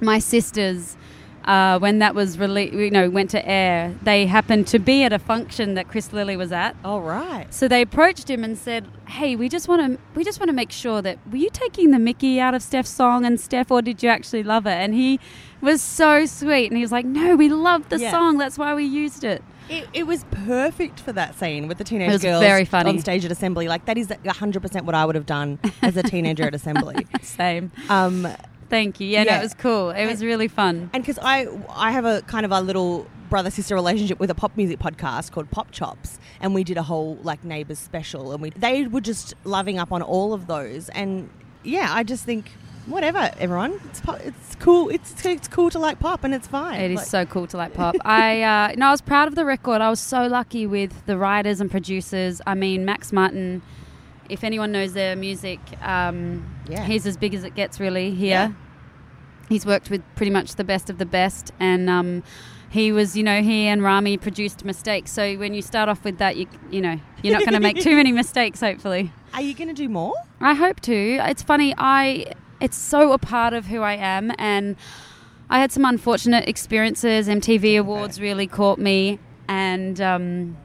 My 0.00 0.18
sisters. 0.18 0.96
Uh, 1.44 1.76
when 1.80 1.98
that 1.98 2.14
was 2.14 2.36
rele- 2.36 2.72
you 2.72 2.88
know, 2.88 3.10
went 3.10 3.28
to 3.30 3.44
air, 3.48 3.92
they 4.04 4.26
happened 4.26 4.64
to 4.68 4.78
be 4.78 5.02
at 5.02 5.12
a 5.12 5.18
function 5.18 5.74
that 5.74 5.88
Chris 5.88 6.12
Lilley 6.12 6.36
was 6.36 6.52
at. 6.52 6.76
All 6.84 7.00
right. 7.00 7.52
So 7.52 7.66
they 7.66 7.82
approached 7.82 8.30
him 8.30 8.44
and 8.44 8.56
said, 8.56 8.86
"Hey, 9.08 9.34
we 9.34 9.48
just 9.48 9.66
want 9.66 9.82
to 9.82 9.98
we 10.14 10.22
just 10.22 10.38
want 10.38 10.50
to 10.50 10.54
make 10.54 10.70
sure 10.70 11.02
that 11.02 11.18
were 11.32 11.38
you 11.38 11.50
taking 11.52 11.90
the 11.90 11.98
Mickey 11.98 12.38
out 12.38 12.54
of 12.54 12.62
Steph's 12.62 12.90
song 12.90 13.24
and 13.24 13.40
Steph, 13.40 13.72
or 13.72 13.82
did 13.82 14.04
you 14.04 14.08
actually 14.08 14.44
love 14.44 14.66
it?" 14.66 14.74
And 14.84 14.94
he 14.94 15.18
was 15.60 15.82
so 15.82 16.26
sweet, 16.26 16.66
and 16.70 16.76
he 16.76 16.82
was 16.82 16.92
like, 16.92 17.06
"No, 17.06 17.34
we 17.34 17.48
loved 17.48 17.90
the 17.90 17.98
Yeah. 17.98 18.12
song. 18.12 18.38
That's 18.38 18.56
why 18.56 18.72
we 18.76 18.84
used 18.84 19.24
it." 19.24 19.42
It, 19.68 19.88
it 19.92 20.06
was 20.06 20.24
perfect 20.30 21.00
for 21.00 21.12
that 21.12 21.38
scene 21.38 21.68
with 21.68 21.78
the 21.78 21.84
teenage 21.84 22.20
girls 22.20 22.42
very 22.42 22.64
funny. 22.64 22.90
on 22.90 22.98
stage 22.98 23.24
at 23.24 23.32
assembly. 23.32 23.68
Like 23.68 23.84
that 23.86 23.96
is 23.96 24.08
100% 24.08 24.82
what 24.84 24.94
I 24.94 25.04
would 25.06 25.14
have 25.14 25.26
done 25.26 25.58
as 25.82 25.96
a 25.96 26.02
teenager 26.02 26.44
at 26.44 26.54
assembly. 26.54 27.06
Same. 27.22 27.70
Um, 27.88 28.28
Thank 28.68 29.00
you. 29.00 29.06
Yeah, 29.06 29.24
no, 29.24 29.32
Yeah. 29.32 29.38
it 29.40 29.42
was 29.42 29.54
cool. 29.54 29.90
It 29.90 30.06
was 30.06 30.24
really 30.24 30.48
fun. 30.48 30.88
and 30.94 31.02
because 31.02 31.18
I 31.22 31.46
I 31.68 31.90
have 31.92 32.04
a 32.06 32.22
kind 32.22 32.46
of 32.46 32.52
a 32.52 32.60
little 32.62 33.06
brother 33.28 33.50
sister 33.50 33.74
relationship 33.74 34.18
with 34.18 34.30
a 34.30 34.34
pop 34.34 34.56
music 34.56 34.78
podcast 34.78 35.30
called 35.30 35.50
Pop 35.50 35.70
Chops, 35.72 36.18
and 36.40 36.54
we 36.54 36.64
did 36.64 36.78
a 36.78 36.82
whole 36.82 37.18
like 37.22 37.44
neighbors 37.44 37.78
special, 37.78 38.32
and 38.32 38.40
we 38.40 38.48
they 38.50 38.86
were 38.86 39.02
just 39.02 39.34
loving 39.44 39.78
up 39.78 39.92
on 39.92 40.00
all 40.00 40.32
of 40.32 40.46
those, 40.46 40.88
and 40.90 41.28
yeah, 41.62 41.88
I 41.94 42.02
just 42.02 42.24
think 42.24 42.50
whatever 42.86 43.30
everyone, 43.38 43.80
it's 43.88 44.00
pop, 44.00 44.20
it's 44.20 44.54
cool, 44.56 44.88
it's 44.90 45.24
it's 45.24 45.48
cool 45.48 45.70
to 45.70 45.78
like 45.78 45.98
pop, 45.98 46.24
and 46.24 46.34
it's 46.34 46.46
fine. 46.46 46.80
It 46.80 46.90
is 46.92 46.96
Like- 46.98 47.06
so 47.06 47.24
cool 47.26 47.46
to 47.48 47.56
like 47.56 47.74
pop. 47.74 47.94
I 48.04 48.42
uh, 48.42 48.72
no, 48.76 48.88
I 48.88 48.90
was 48.90 49.00
proud 49.00 49.28
of 49.28 49.34
the 49.34 49.44
record. 49.44 49.80
I 49.80 49.90
was 49.90 50.00
so 50.00 50.26
lucky 50.26 50.66
with 50.66 51.06
the 51.06 51.16
writers 51.16 51.60
and 51.60 51.70
producers. 51.70 52.40
I 52.46 52.54
mean, 52.54 52.84
Max 52.84 53.12
Martin. 53.12 53.62
If 54.28 54.44
anyone 54.44 54.72
knows 54.72 54.94
their 54.94 55.14
music, 55.16 55.58
um, 55.82 56.46
Yeah. 56.68 56.84
he's 56.84 57.06
as 57.06 57.16
big 57.18 57.34
as 57.34 57.44
it 57.44 57.54
gets. 57.54 57.78
Really 57.80 58.12
here, 58.14 58.30
Yeah. 58.30 58.52
he's 59.48 59.66
worked 59.66 59.90
with 59.90 60.02
pretty 60.14 60.30
much 60.32 60.54
the 60.54 60.64
best 60.64 60.88
of 60.88 60.98
the 60.98 61.04
best, 61.04 61.52
and 61.60 61.90
um, 61.90 62.22
he 62.70 62.92
was, 62.92 63.14
you 63.16 63.22
know, 63.22 63.42
he 63.42 63.66
and 63.66 63.82
Rami 63.82 64.16
produced 64.16 64.64
Mistakes. 64.64 65.10
So 65.10 65.34
when 65.36 65.52
you 65.52 65.60
start 65.60 65.88
off 65.90 66.02
with 66.04 66.16
that, 66.18 66.36
you 66.36 66.46
you 66.70 66.80
know, 66.80 66.98
you're 67.22 67.34
not 67.34 67.40
going 67.44 67.52
to 67.54 67.60
make 67.60 67.80
too 67.82 67.94
many 67.96 68.12
mistakes. 68.12 68.60
Hopefully. 68.60 69.12
Are 69.34 69.42
you 69.42 69.54
going 69.54 69.68
to 69.68 69.74
do 69.74 69.88
more? 69.88 70.14
I 70.40 70.54
hope 70.54 70.80
to. 70.82 70.94
It's 71.28 71.42
funny. 71.42 71.74
I 71.76 72.26
it's 72.62 72.76
so 72.76 73.12
a 73.12 73.18
part 73.18 73.52
of 73.52 73.66
who 73.66 73.80
I 73.82 73.94
am, 73.94 74.32
and 74.38 74.76
I 75.50 75.58
had 75.58 75.72
some 75.72 75.84
unfortunate 75.84 76.48
experiences. 76.48 77.28
MTV 77.28 77.78
Awards 77.78 78.20
really 78.20 78.46
caught 78.46 78.78
me, 78.78 79.18
and 79.48 80.00
um, 80.00 80.56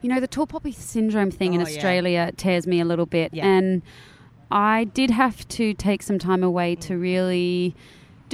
you 0.00 0.08
know 0.08 0.20
the 0.20 0.26
tall 0.28 0.46
poppy 0.46 0.72
syndrome 0.72 1.30
thing 1.30 1.54
in 1.54 1.60
Oh, 1.60 1.64
yeah. 1.68 1.70
Australia 1.76 2.32
tears 2.36 2.66
me 2.66 2.80
a 2.80 2.84
little 2.84 3.06
bit, 3.06 3.32
Yeah. 3.34 3.46
and 3.46 3.82
I 4.50 4.84
did 4.84 5.10
have 5.10 5.46
to 5.48 5.74
take 5.74 6.02
some 6.02 6.18
time 6.18 6.42
away 6.42 6.74
to 6.76 6.96
really. 6.96 7.74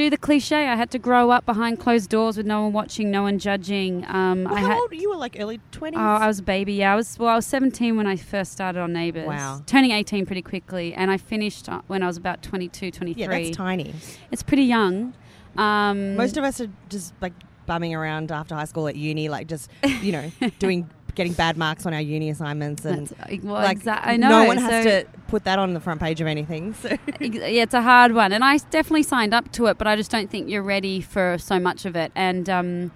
Do 0.01 0.09
the 0.09 0.17
cliche. 0.17 0.67
I 0.67 0.77
had 0.77 0.91
to 0.93 0.99
grow 0.99 1.31
up 1.31 1.45
behind 1.45 1.79
closed 1.79 2.09
doors 2.09 2.39
with 2.39 2.47
no 2.47 2.63
one 2.63 2.73
watching, 2.73 3.11
no 3.11 3.21
one 3.25 3.39
judging. 3.39 4.03
Um, 4.09 4.45
Well, 4.45 4.55
I 4.55 4.61
how 4.61 4.81
old 4.81 4.95
you 4.95 5.11
were? 5.11 5.17
Like 5.17 5.37
early 5.39 5.61
twenties. 5.73 6.01
Oh, 6.01 6.03
I 6.03 6.27
was 6.27 6.39
a 6.39 6.43
baby. 6.43 6.73
Yeah, 6.73 6.95
I 6.95 6.97
was. 6.97 7.19
Well, 7.19 7.29
I 7.29 7.35
was 7.37 7.45
17 7.45 7.99
when 7.99 8.07
I 8.07 8.17
first 8.17 8.51
started 8.51 8.81
on 8.81 8.95
Neighbours. 8.95 9.27
Wow. 9.27 9.63
Turning 9.67 9.91
18 9.91 10.25
pretty 10.25 10.41
quickly, 10.41 10.95
and 10.95 11.11
I 11.11 11.19
finished 11.19 11.69
uh, 11.69 11.83
when 11.87 12.03
I 12.03 12.07
was 12.07 12.17
about 12.17 12.43
22, 12.43 12.91
23. 12.91 13.21
yeah, 13.21 13.29
that's 13.29 13.55
tiny. 13.55 13.95
it's 14.33 14.43
pretty 14.43 14.63
young. 14.63 15.13
Um, 15.59 16.17
Most 16.17 16.39
of 16.39 16.45
us 16.45 16.63
are 16.63 16.71
just 16.89 17.13
like 17.21 17.35
bumming 17.67 17.95
around 17.95 18.33
after 18.33 18.55
high 18.55 18.65
school 18.65 18.89
at 18.89 18.97
uni, 18.97 19.29
like 19.29 19.49
just 19.49 19.71
you 20.01 20.13
know 20.13 20.33
doing 20.59 20.89
getting 21.15 21.33
bad 21.33 21.57
marks 21.57 21.87
on 21.87 21.95
our 21.95 22.01
uni 22.01 22.31
assignments 22.31 22.85
and. 22.85 23.09
that's, 23.09 23.43
well, 23.43 23.55
like 23.55 23.81
exa- 23.81 24.01
I 24.03 24.17
know. 24.17 24.29
no 24.29 24.45
one 24.45 24.59
has 24.59 24.85
so- 24.85 24.91
to 25.03 25.07
put 25.29 25.45
that 25.45 25.59
on 25.59 25.75
the 25.75 25.81
front 25.81 26.01
page 26.01 26.21
of 26.21 26.27
anything. 26.27 26.75
So 26.75 26.89
yeah, 27.21 27.63
it's 27.63 27.75
a 27.75 27.83
hard 27.83 28.13
one, 28.13 28.33
and 28.33 28.43
I 28.45 28.59
definitely 28.59 29.03
signed 29.05 29.33
up 29.35 29.53
to 29.53 29.67
it, 29.67 29.79
but 29.79 29.87
I 29.87 29.97
just 29.97 30.11
don't 30.11 30.31
think 30.31 30.49
you're 30.49 30.63
ready 30.63 31.01
for 31.01 31.37
so 31.39 31.59
much 31.61 31.85
of 31.85 31.95
it. 31.97 32.11
And 32.15 32.49
um, 32.51 32.91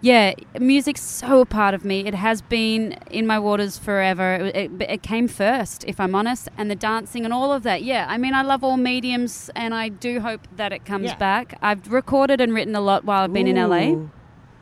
yeah, 0.00 0.34
music's 0.60 1.00
so 1.00 1.40
a 1.40 1.46
part 1.46 1.74
of 1.74 1.84
me. 1.84 2.06
It 2.06 2.14
has 2.14 2.40
been 2.40 2.92
in 3.10 3.26
my 3.26 3.38
waters 3.38 3.78
forever. 3.78 4.34
It, 4.34 4.56
it, 4.56 4.70
it 4.82 5.02
came 5.02 5.26
first, 5.28 5.84
if 5.88 5.98
I'm 6.00 6.14
honest, 6.14 6.48
and 6.56 6.70
the 6.70 6.76
dancing 6.76 7.24
and 7.24 7.34
all 7.34 7.52
of 7.52 7.62
that. 7.64 7.82
Yeah, 7.82 8.06
I 8.08 8.16
mean, 8.18 8.32
I 8.34 8.42
love 8.42 8.62
all 8.64 8.76
mediums, 8.76 9.50
and 9.56 9.74
I 9.74 9.88
do 9.88 10.20
hope 10.20 10.46
that 10.56 10.72
it 10.72 10.84
comes 10.84 11.06
Yeah. 11.06 11.16
back. 11.16 11.58
I've 11.62 11.92
recorded 11.92 12.40
and 12.40 12.54
written 12.54 12.74
a 12.76 12.80
lot 12.80 13.04
while 13.04 13.24
I've 13.24 13.32
been 13.32 13.48
in 13.48 13.56
LA, 13.56 14.06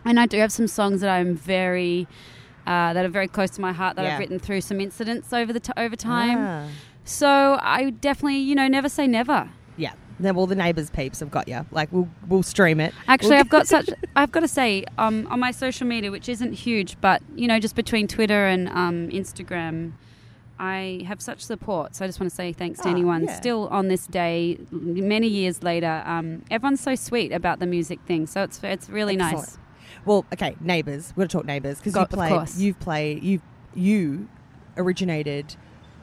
and 0.04 0.18
I 0.20 0.26
do 0.26 0.38
have 0.38 0.52
some 0.52 0.68
songs 0.68 1.00
that 1.02 1.10
I'm 1.10 1.34
very. 1.36 2.06
Uh, 2.66 2.92
that 2.92 3.04
are 3.04 3.08
very 3.08 3.28
close 3.28 3.50
to 3.50 3.60
my 3.60 3.72
heart 3.72 3.94
that 3.96 4.02
Yeah. 4.04 4.14
I've 4.14 4.18
written 4.18 4.38
through 4.40 4.60
some 4.60 4.80
incidents 4.80 5.32
over 5.32 5.52
the 5.52 5.60
t- 5.60 5.72
over 5.76 5.94
time. 5.96 6.38
Ah. 6.40 6.66
So 7.04 7.58
I 7.62 7.90
definitely, 7.90 8.38
you 8.38 8.54
know, 8.56 8.66
never 8.66 8.88
say 8.88 9.06
never. 9.06 9.48
Yeah. 9.76 9.92
Then 10.18 10.34
all 10.36 10.46
the 10.48 10.56
neighbours 10.56 10.90
peeps 10.90 11.20
have 11.20 11.30
got 11.30 11.46
you. 11.46 11.64
Like 11.70 11.92
we'll 11.92 12.08
we'll 12.26 12.42
stream 12.42 12.80
it. 12.80 12.92
Actually, 13.06 13.30
We'll 13.30 13.38
I've 13.40 13.48
got 13.50 13.66
such. 13.74 13.88
I've 14.16 14.32
got 14.32 14.40
to 14.40 14.48
say, 14.48 14.84
um, 14.98 15.26
on 15.30 15.38
my 15.38 15.52
social 15.52 15.86
media, 15.86 16.10
which 16.10 16.28
isn't 16.28 16.54
huge, 16.54 16.96
but 17.00 17.22
you 17.36 17.46
know, 17.46 17.60
just 17.60 17.76
between 17.76 18.08
Twitter 18.08 18.46
and 18.46 18.68
um, 18.70 19.10
Instagram, 19.10 19.92
I 20.58 21.04
have 21.06 21.20
such 21.20 21.44
support. 21.44 21.94
So 21.94 22.04
I 22.04 22.08
just 22.08 22.18
want 22.18 22.30
to 22.30 22.34
say 22.36 22.52
thanks 22.52 22.80
to 22.80 22.88
Ah, 22.88 22.92
anyone 22.92 23.24
yeah. 23.24 23.34
still 23.36 23.68
on 23.68 23.88
this 23.88 24.06
day, 24.06 24.58
many 24.70 25.28
years 25.28 25.62
later. 25.62 26.02
Um, 26.06 26.42
everyone's 26.50 26.80
so 26.80 26.94
sweet 26.94 27.30
about 27.30 27.58
the 27.58 27.66
music 27.66 28.00
thing, 28.06 28.26
so 28.26 28.42
it's 28.42 28.58
it's 28.64 28.88
really 28.88 29.14
Excellent. 29.20 29.36
nice. 29.36 29.58
Well, 30.06 30.24
okay, 30.32 30.56
neighbours. 30.60 31.12
We're 31.14 31.22
gonna 31.22 31.28
talk 31.28 31.44
neighbours 31.44 31.78
because 31.78 31.92
you 31.92 32.00
Got- 32.00 32.12
of 32.12 32.16
play. 32.18 32.28
course. 32.30 32.58
You've 32.58 32.78
played. 32.80 33.22
You 33.22 33.42
you 33.74 34.28
originated 34.78 35.56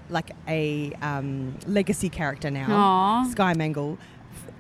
like 0.09 0.31
a 0.47 0.91
um, 1.01 1.57
legacy 1.65 2.09
character 2.09 2.51
now. 2.51 2.67
Aw. 2.69 3.23
Sky 3.31 3.53
Mangel, 3.53 3.97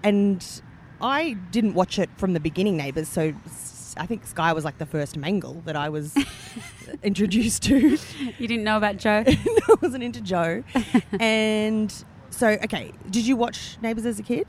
and 0.03 0.61
I 1.01 1.33
didn't 1.51 1.73
watch 1.73 1.99
it 1.99 2.09
from 2.17 2.33
the 2.33 2.39
beginning. 2.39 2.77
Neighbours, 2.77 3.09
so 3.09 3.33
s- 3.45 3.93
I 3.97 4.05
think 4.05 4.25
Sky 4.25 4.53
was 4.53 4.63
like 4.65 4.77
the 4.79 4.85
first 4.85 5.17
Mangel 5.17 5.61
that 5.65 5.75
I 5.75 5.89
was 5.89 6.15
introduced 7.03 7.63
to. 7.63 7.97
You 8.39 8.47
didn't 8.47 8.63
know 8.63 8.77
about 8.77 8.97
Joe? 8.97 9.23
I 9.27 9.75
wasn't 9.81 10.03
into 10.03 10.21
Joe. 10.21 10.63
and 11.19 11.93
so, 12.29 12.47
okay, 12.63 12.91
did 13.11 13.27
you 13.27 13.35
watch 13.35 13.77
Neighbours 13.81 14.05
as 14.05 14.19
a 14.19 14.23
kid? 14.23 14.47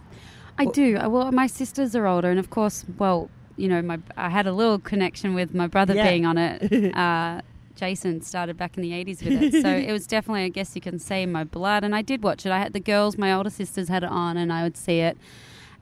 I 0.56 0.66
do. 0.66 0.94
Well, 1.08 1.32
my 1.32 1.48
sisters 1.48 1.96
are 1.96 2.06
older, 2.06 2.30
and 2.30 2.38
of 2.38 2.48
course, 2.50 2.84
well, 2.98 3.28
you 3.56 3.68
know, 3.68 3.80
my 3.82 3.98
I 4.16 4.28
had 4.30 4.46
a 4.46 4.52
little 4.52 4.78
connection 4.78 5.34
with 5.34 5.54
my 5.54 5.66
brother 5.66 5.94
Yeah. 5.94 6.08
being 6.10 6.26
on 6.26 6.38
it. 6.38 6.94
Uh, 6.96 7.40
Jason 7.76 8.20
started 8.22 8.56
back 8.56 8.76
in 8.76 8.82
the 8.84 8.92
80s 8.92 9.24
with 9.24 9.42
it. 9.54 9.60
So 9.62 9.68
it 9.68 9.90
was 9.90 10.06
definitely, 10.06 10.44
I 10.44 10.48
guess 10.48 10.76
you 10.76 10.80
can 10.80 11.00
say, 11.00 11.26
my 11.26 11.42
blood. 11.42 11.82
And 11.82 11.92
I 11.92 12.02
did 12.02 12.22
watch 12.22 12.46
it. 12.46 12.52
I 12.52 12.58
had 12.60 12.72
the 12.72 12.78
girls, 12.78 13.18
my 13.18 13.32
older 13.32 13.50
sisters 13.50 13.88
had 13.88 14.04
it 14.04 14.10
on, 14.10 14.36
and 14.36 14.52
I 14.52 14.62
would 14.62 14.76
see 14.76 15.00
it. 15.00 15.18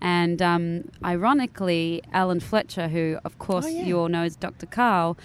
And 0.00 0.40
um, 0.40 0.84
ironically, 1.04 2.02
Alan 2.12 2.40
Fletcher, 2.40 2.88
who, 2.88 3.18
of 3.24 3.38
course, 3.38 3.66
Oh, 3.66 3.68
yeah. 3.68 3.84
you 3.84 3.98
all 3.98 4.08
know 4.08 4.24
is 4.24 4.36
Dr. 4.36 4.66
Carl, 4.66 5.16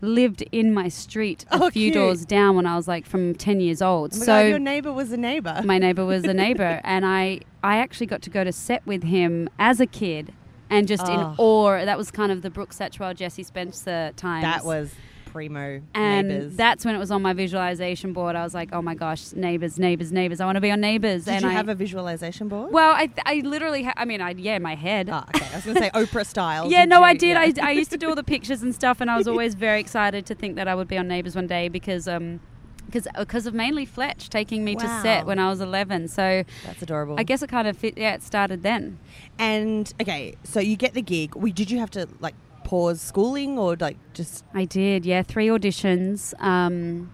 lived 0.00 0.42
in 0.52 0.72
my 0.74 0.88
street 0.88 1.44
a 1.50 1.64
Oh, 1.64 1.70
few 1.70 1.90
cute. 1.90 1.94
doors 1.94 2.24
down 2.24 2.56
when 2.56 2.66
I 2.66 2.76
was 2.76 2.86
like 2.88 3.06
from 3.06 3.34
10 3.34 3.60
years 3.60 3.80
old. 3.80 4.12
Oh 4.14 4.18
my 4.18 4.24
so 4.24 4.32
God, 4.42 4.48
your 4.48 4.58
neighbour 4.58 4.92
was 4.92 5.12
a 5.12 5.16
neighbour. 5.16 5.60
my 5.64 5.78
neighbor 5.78 6.04
was 6.04 6.24
a 6.24 6.34
neighbor 6.34 6.80
and 6.84 7.06
I 7.06 7.40
I 7.62 7.78
actually 7.78 8.06
got 8.06 8.20
to 8.22 8.30
go 8.30 8.44
to 8.44 8.52
set 8.52 8.86
with 8.86 9.02
him 9.04 9.48
as 9.58 9.80
a 9.80 9.86
kid 9.86 10.32
and 10.70 10.88
just 10.88 11.06
in 11.08 11.18
Oh. 11.20 11.34
awe 11.38 11.84
that 11.84 11.96
was 11.98 12.10
kind 12.10 12.32
of 12.32 12.42
the 12.42 12.50
Brooke 12.50 12.72
Satchwell 12.74 13.14
Jesse 13.14 13.42
Spencer 13.42 14.12
times 14.16 14.42
that 14.42 14.64
was 14.64 14.94
primo 15.26 15.82
and 15.94 16.28
neighbours. 16.28 16.56
that's 16.56 16.84
when 16.84 16.94
it 16.94 16.98
was 16.98 17.10
on 17.10 17.20
my 17.20 17.34
visualization 17.34 18.12
board 18.14 18.34
I 18.36 18.42
was 18.42 18.54
like 18.54 18.70
oh 18.72 18.80
my 18.80 18.94
gosh 18.94 19.32
neighbors 19.34 19.78
neighbors 19.78 20.10
neighbors 20.10 20.40
I 20.40 20.46
want 20.46 20.56
to 20.56 20.60
be 20.62 20.70
on 20.70 20.80
neighbors 20.80 21.26
Did 21.26 21.34
and 21.34 21.42
you 21.42 21.50
I 21.50 21.52
have 21.52 21.68
a 21.68 21.74
visualization 21.74 22.48
board? 22.48 22.72
well 22.72 22.92
I 22.92 23.10
I 23.26 23.40
literally 23.44 23.82
ha- 23.82 23.92
I 23.98 24.06
mean 24.06 24.22
I 24.22 24.30
yeah 24.30 24.58
my 24.58 24.74
head 24.74 25.10
Ah, 25.10 25.24
okay. 25.34 25.44
I 25.52 25.56
was 25.56 25.64
going 25.64 25.76
to 25.76 25.82
say 25.82 25.90
Oprah 25.94 26.24
style. 26.24 26.70
yeah, 26.70 26.84
no, 26.86 26.98
you? 27.00 27.04
I 27.04 27.14
did. 27.14 27.56
Yeah. 27.56 27.64
I, 27.64 27.68
I 27.68 27.70
used 27.72 27.90
to 27.90 27.98
do 27.98 28.08
all 28.08 28.14
the 28.14 28.24
pictures 28.24 28.62
and 28.62 28.74
stuff, 28.74 29.00
and 29.02 29.10
I 29.10 29.16
was 29.18 29.28
always 29.32 29.54
very 29.54 29.78
excited 29.80 30.24
to 30.26 30.34
think 30.34 30.56
that 30.56 30.68
I 30.68 30.74
would 30.74 30.88
be 30.88 30.96
on 30.96 31.06
Neighbours 31.06 31.36
one 31.36 31.46
day 31.46 31.68
because 31.68 32.08
um 32.08 32.40
because 32.86 33.06
because 33.18 33.46
of 33.46 33.54
mainly 33.54 33.84
Fletch 33.84 34.30
taking 34.30 34.64
me 34.64 34.74
to 34.76 34.88
set 35.02 35.26
when 35.26 35.38
I 35.38 35.48
was 35.50 35.60
11. 35.60 36.08
So 36.08 36.44
That's 36.64 36.82
adorable. 36.82 37.16
I 37.18 37.22
guess 37.22 37.42
it 37.42 37.48
kind 37.48 37.68
of 37.68 37.76
fit. 37.76 37.98
Yeah, 37.98 38.14
it 38.14 38.22
started 38.22 38.62
then. 38.62 38.98
And 39.38 39.92
okay, 40.00 40.36
so 40.44 40.60
you 40.60 40.76
get 40.76 40.94
the 40.94 41.02
gig. 41.02 41.34
We, 41.34 41.52
did 41.52 41.70
you 41.70 41.78
have 41.78 41.90
to 41.92 42.08
like 42.20 42.34
pause 42.64 43.00
schooling 43.00 43.58
or 43.58 43.76
like 43.76 43.96
just? 44.14 44.44
I 44.54 44.64
did, 44.64 45.04
yeah, 45.04 45.22
three 45.22 45.48
auditions. 45.48 46.32
Um, 46.42 47.12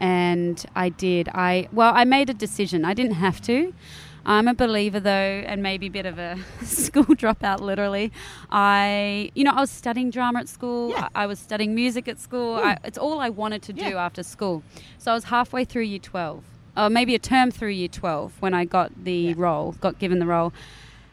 and 0.00 0.64
I 0.74 0.88
did. 0.88 1.28
I 1.28 1.68
well, 1.72 1.92
I 1.94 2.04
made 2.04 2.30
a 2.30 2.34
decision. 2.34 2.84
I 2.84 2.94
didn't 2.94 3.16
have 3.16 3.40
to. 3.42 3.74
I'm 4.26 4.48
a 4.48 4.54
believer 4.54 5.00
though, 5.00 5.10
and 5.46 5.62
maybe 5.62 5.86
a 5.86 5.90
bit 5.90 6.06
of 6.06 6.18
a 6.18 6.36
school 6.64 7.04
dropout. 7.04 7.60
Literally, 7.60 8.12
I, 8.50 9.30
you 9.34 9.44
know, 9.44 9.52
I 9.52 9.60
was 9.60 9.70
studying 9.70 10.10
drama 10.10 10.40
at 10.40 10.48
school. 10.48 10.90
Yeah. 10.90 11.08
I, 11.14 11.22
I 11.24 11.26
was 11.26 11.38
studying 11.38 11.74
music 11.74 12.08
at 12.08 12.18
school. 12.18 12.56
I, 12.56 12.76
it's 12.84 12.98
all 12.98 13.20
I 13.20 13.28
wanted 13.30 13.62
to 13.62 13.72
do 13.72 13.82
Yeah. 13.90 14.04
after 14.04 14.22
school. 14.22 14.62
So 14.98 15.12
I 15.12 15.14
was 15.14 15.24
halfway 15.24 15.64
through 15.64 15.82
year 15.82 15.98
12, 16.00 16.42
or 16.76 16.90
maybe 16.90 17.14
a 17.14 17.18
term 17.18 17.50
through 17.50 17.70
year 17.70 17.88
12 17.88 18.32
when 18.40 18.52
I 18.54 18.64
got 18.64 19.04
the 19.04 19.12
Yeah. 19.12 19.34
role, 19.36 19.72
got 19.80 19.98
given 19.98 20.18
the 20.18 20.26
role. 20.26 20.52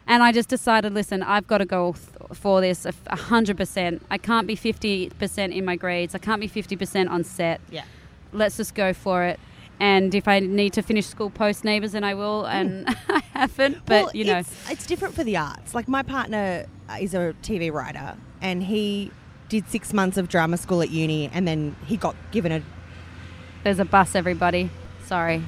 And 0.06 0.22
I 0.22 0.32
just 0.32 0.48
decided, 0.48 0.94
listen, 0.94 1.22
I've 1.22 1.46
got 1.46 1.58
to 1.58 1.66
go 1.66 1.92
th- 1.92 2.38
for 2.38 2.60
this 2.62 2.86
a 2.86 2.88
f- 2.88 3.02
a 3.08 3.16
hundred 3.16 3.58
percent. 3.58 4.04
I 4.10 4.16
can't 4.16 4.46
be 4.46 4.56
fifty 4.56 5.10
percent 5.10 5.52
in 5.52 5.66
my 5.66 5.76
grades. 5.76 6.14
I 6.14 6.18
can't 6.18 6.40
be 6.40 6.46
fifty 6.48 6.76
percent 6.76 7.10
on 7.10 7.24
set. 7.24 7.60
Yeah. 7.70 7.84
Let's 8.32 8.56
just 8.56 8.74
go 8.74 8.94
for 8.94 9.24
it. 9.24 9.38
And 9.80 10.14
if 10.14 10.26
I 10.26 10.40
need 10.40 10.72
to 10.72 10.82
finish 10.82 11.06
school 11.06 11.30
post 11.30 11.64
neighbours, 11.64 11.92
then 11.92 12.04
I 12.04 12.14
will. 12.14 12.42
Hmm. 12.42 12.50
And 12.50 12.88
I 13.08 13.22
haven't, 13.32 13.84
but 13.86 14.04
well, 14.04 14.10
you 14.14 14.24
know, 14.24 14.38
it's, 14.38 14.70
it's 14.70 14.86
different 14.86 15.14
for 15.14 15.24
the 15.24 15.36
arts. 15.36 15.74
Like 15.74 15.88
my 15.88 16.02
partner 16.02 16.66
is 17.00 17.14
a 17.14 17.34
TV 17.42 17.72
writer, 17.72 18.16
and 18.40 18.62
he 18.62 19.10
did 19.48 19.68
six 19.68 19.92
months 19.92 20.16
of 20.16 20.28
drama 20.28 20.56
school 20.56 20.82
at 20.82 20.90
uni, 20.90 21.28
and 21.32 21.46
then 21.46 21.76
he 21.86 21.96
got 21.96 22.16
given 22.30 22.52
a. 22.52 22.62
there's 23.64 23.78
a 23.78 23.84
bus. 23.84 24.14
Everybody, 24.14 24.70
sorry. 25.04 25.42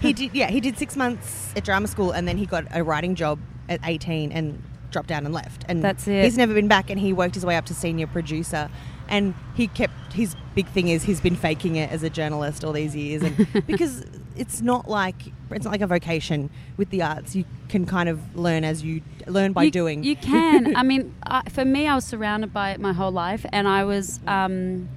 He 0.00 0.12
did, 0.12 0.34
yeah, 0.34 0.48
he 0.48 0.60
did 0.60 0.78
six 0.78 0.96
months 0.96 1.52
at 1.56 1.64
drama 1.64 1.88
school, 1.88 2.12
and 2.12 2.26
then 2.28 2.38
he 2.38 2.46
got 2.46 2.64
a 2.72 2.84
writing 2.84 3.14
job 3.14 3.38
at 3.68 3.80
eighteen 3.84 4.32
and 4.32 4.62
dropped 4.90 5.08
down 5.08 5.24
and 5.24 5.34
left. 5.34 5.64
And 5.68 5.82
That's 5.82 6.06
it. 6.06 6.22
He's 6.24 6.36
never 6.36 6.54
been 6.54 6.68
back, 6.68 6.90
and 6.90 7.00
he 7.00 7.12
worked 7.12 7.34
his 7.34 7.44
way 7.44 7.56
up 7.56 7.64
to 7.66 7.74
senior 7.74 8.06
producer. 8.06 8.70
And 9.08 9.34
he 9.54 9.66
kept 9.66 10.12
his 10.12 10.36
big 10.54 10.66
thing 10.68 10.88
is 10.88 11.04
he's 11.04 11.20
been 11.20 11.36
faking 11.36 11.76
it 11.76 11.90
as 11.90 12.02
a 12.02 12.10
journalist 12.10 12.64
all 12.64 12.72
these 12.72 12.94
years, 12.94 13.22
and 13.22 13.66
because 13.66 14.04
it's 14.36 14.60
not 14.60 14.88
like 14.88 15.16
it's 15.50 15.64
not 15.64 15.72
like 15.72 15.80
a 15.80 15.86
vocation 15.86 16.50
with 16.76 16.90
the 16.90 17.02
arts. 17.02 17.34
You 17.34 17.44
can 17.68 17.86
kind 17.86 18.08
of 18.08 18.36
learn 18.36 18.64
as 18.64 18.82
you 18.82 19.02
learn 19.26 19.52
by 19.52 19.64
you, 19.64 19.70
doing. 19.70 20.04
You 20.04 20.16
can. 20.16 20.76
I 20.76 20.82
mean, 20.82 21.14
I, 21.24 21.42
for 21.48 21.64
me, 21.64 21.86
I 21.86 21.94
was 21.94 22.04
surrounded 22.04 22.52
by 22.52 22.70
it 22.70 22.80
my 22.80 22.92
whole 22.92 23.12
life, 23.12 23.44
and 23.52 23.68
I 23.68 23.84
was, 23.84 24.20
um, 24.26 24.88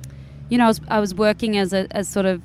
you 0.49 0.57
know, 0.57 0.65
I 0.65 0.67
was, 0.67 0.81
I 0.87 0.99
was 0.99 1.15
working 1.15 1.57
as 1.57 1.73
a 1.73 1.87
as 1.91 2.07
sort 2.07 2.25
of 2.25 2.41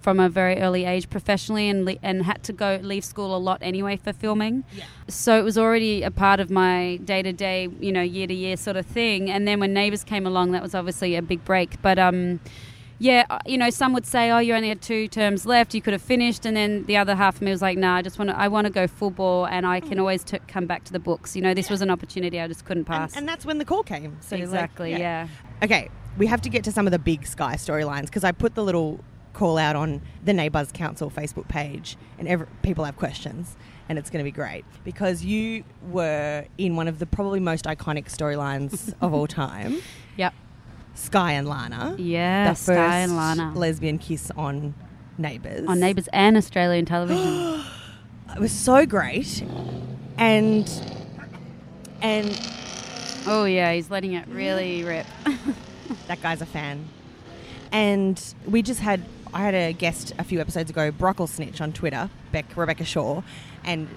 from 0.00 0.20
a 0.20 0.28
very 0.28 0.58
early 0.58 0.84
age 0.84 1.10
professionally, 1.10 1.68
and 1.68 1.84
le- 1.84 1.96
and 2.02 2.24
had 2.24 2.42
to 2.44 2.52
go 2.52 2.78
leave 2.82 3.04
school 3.04 3.34
a 3.34 3.38
lot 3.38 3.58
anyway 3.62 3.96
for 3.96 4.12
filming. 4.12 4.64
Yeah. 4.72 4.84
So 5.08 5.38
it 5.38 5.42
was 5.42 5.58
already 5.58 6.02
a 6.02 6.10
part 6.10 6.40
of 6.40 6.50
my 6.50 6.98
day 7.04 7.22
to 7.22 7.32
day, 7.32 7.68
you 7.80 7.92
know, 7.92 8.02
year 8.02 8.26
to 8.26 8.34
year 8.34 8.56
sort 8.56 8.76
of 8.76 8.86
thing. 8.86 9.30
And 9.30 9.46
then 9.46 9.60
when 9.60 9.72
Neighbours 9.72 10.04
came 10.04 10.26
along, 10.26 10.52
that 10.52 10.62
was 10.62 10.74
obviously 10.74 11.14
a 11.16 11.22
big 11.22 11.44
break. 11.44 11.80
But 11.82 11.98
um, 11.98 12.40
yeah, 13.00 13.26
uh, 13.30 13.38
you 13.46 13.56
know, 13.56 13.70
some 13.70 13.92
would 13.92 14.06
say, 14.06 14.30
"Oh, 14.30 14.38
you 14.38 14.54
only 14.54 14.68
had 14.68 14.82
two 14.82 15.06
terms 15.06 15.46
left; 15.46 15.72
you 15.72 15.80
could 15.80 15.92
have 15.92 16.02
finished." 16.02 16.44
And 16.44 16.56
then 16.56 16.84
the 16.84 16.96
other 16.96 17.14
half 17.14 17.36
of 17.36 17.42
me 17.42 17.50
was 17.50 17.62
like, 17.62 17.78
"No, 17.78 17.92
I 17.92 18.02
just 18.02 18.18
want 18.18 18.30
to. 18.30 18.36
I 18.36 18.48
want 18.48 18.66
to 18.66 18.72
go 18.72 18.86
full 18.86 19.46
and 19.46 19.66
I 19.66 19.80
can 19.80 19.98
always 19.98 20.24
t- 20.24 20.38
come 20.48 20.66
back 20.66 20.84
to 20.84 20.92
the 20.92 20.98
books. 20.98 21.36
You 21.36 21.42
know, 21.42 21.54
this 21.54 21.70
was 21.70 21.80
an 21.80 21.90
opportunity 21.90 22.40
I 22.40 22.48
just 22.48 22.64
couldn't 22.64 22.86
pass." 22.86 23.12
and, 23.12 23.20
and 23.20 23.28
that's 23.28 23.46
when 23.46 23.58
the 23.58 23.64
call 23.64 23.84
came. 23.84 24.16
So 24.20 24.34
like, 24.34 24.42
exactly, 24.42 24.90
yeah. 24.90 25.28
Okay, 25.62 25.88
we 26.18 26.26
have 26.26 26.40
to 26.42 26.48
get 26.48 26.64
to 26.64 26.72
some 26.72 26.86
of 26.86 26.90
the 26.90 26.98
big 26.98 27.26
Sky 27.26 27.54
storylines 27.54 28.06
because 28.06 28.24
I 28.24 28.32
put 28.32 28.56
the 28.56 28.64
little 28.64 29.00
call 29.38 29.56
out 29.56 29.76
on 29.76 30.00
the 30.24 30.32
Neighbours 30.32 30.70
Council 30.72 31.10
Facebook 31.10 31.46
page, 31.48 31.96
and 32.18 32.26
every, 32.26 32.46
people 32.62 32.84
have 32.84 32.96
questions, 32.96 33.56
and 33.88 33.98
it's 33.98 34.10
going 34.10 34.18
to 34.22 34.24
be 34.24 34.32
great 34.32 34.64
because 34.84 35.24
you 35.24 35.62
were 35.90 36.44
in 36.58 36.74
one 36.74 36.88
of 36.88 36.98
the 36.98 37.06
probably 37.06 37.38
most 37.40 37.64
iconic 37.66 38.06
storylines 38.06 38.92
of 39.00 39.14
all 39.14 39.26
time, 39.28 39.80
Yep. 40.16 40.34
Sky 40.94 41.32
and 41.32 41.48
Lana. 41.48 41.94
Yeah, 41.96 42.50
the 42.50 42.54
Sky 42.56 42.74
first 42.74 42.94
and 42.94 43.16
Lana 43.16 43.52
lesbian 43.54 43.98
kiss 43.98 44.32
on 44.36 44.74
Neighbours. 45.16 45.66
on 45.68 45.78
Neighbours 45.78 46.08
and 46.12 46.36
Australian 46.36 46.84
television. 46.84 47.62
It 48.36 48.40
was 48.40 48.52
so 48.52 48.84
great, 48.84 49.42
and 50.18 50.68
and 52.02 52.38
oh 53.26 53.44
yeah, 53.46 53.72
he's 53.72 53.90
letting 53.90 54.12
it 54.14 54.26
really 54.28 54.82
rip. 54.84 55.06
That 56.08 56.20
guy's 56.22 56.42
a 56.42 56.46
fan. 56.46 56.86
And 57.72 58.22
we 58.46 58.60
just 58.62 58.80
had 58.80 59.02
I 59.32 59.40
had 59.40 59.54
a 59.54 59.72
guest 59.72 60.12
a 60.18 60.24
few 60.24 60.40
episodes 60.40 60.70
ago, 60.70 60.90
Brockle 60.90 61.28
Snitch 61.28 61.60
on 61.60 61.72
Twitter, 61.72 62.10
Beck 62.32 62.56
Rebecca 62.56 62.84
Shaw, 62.84 63.22
and 63.64 63.88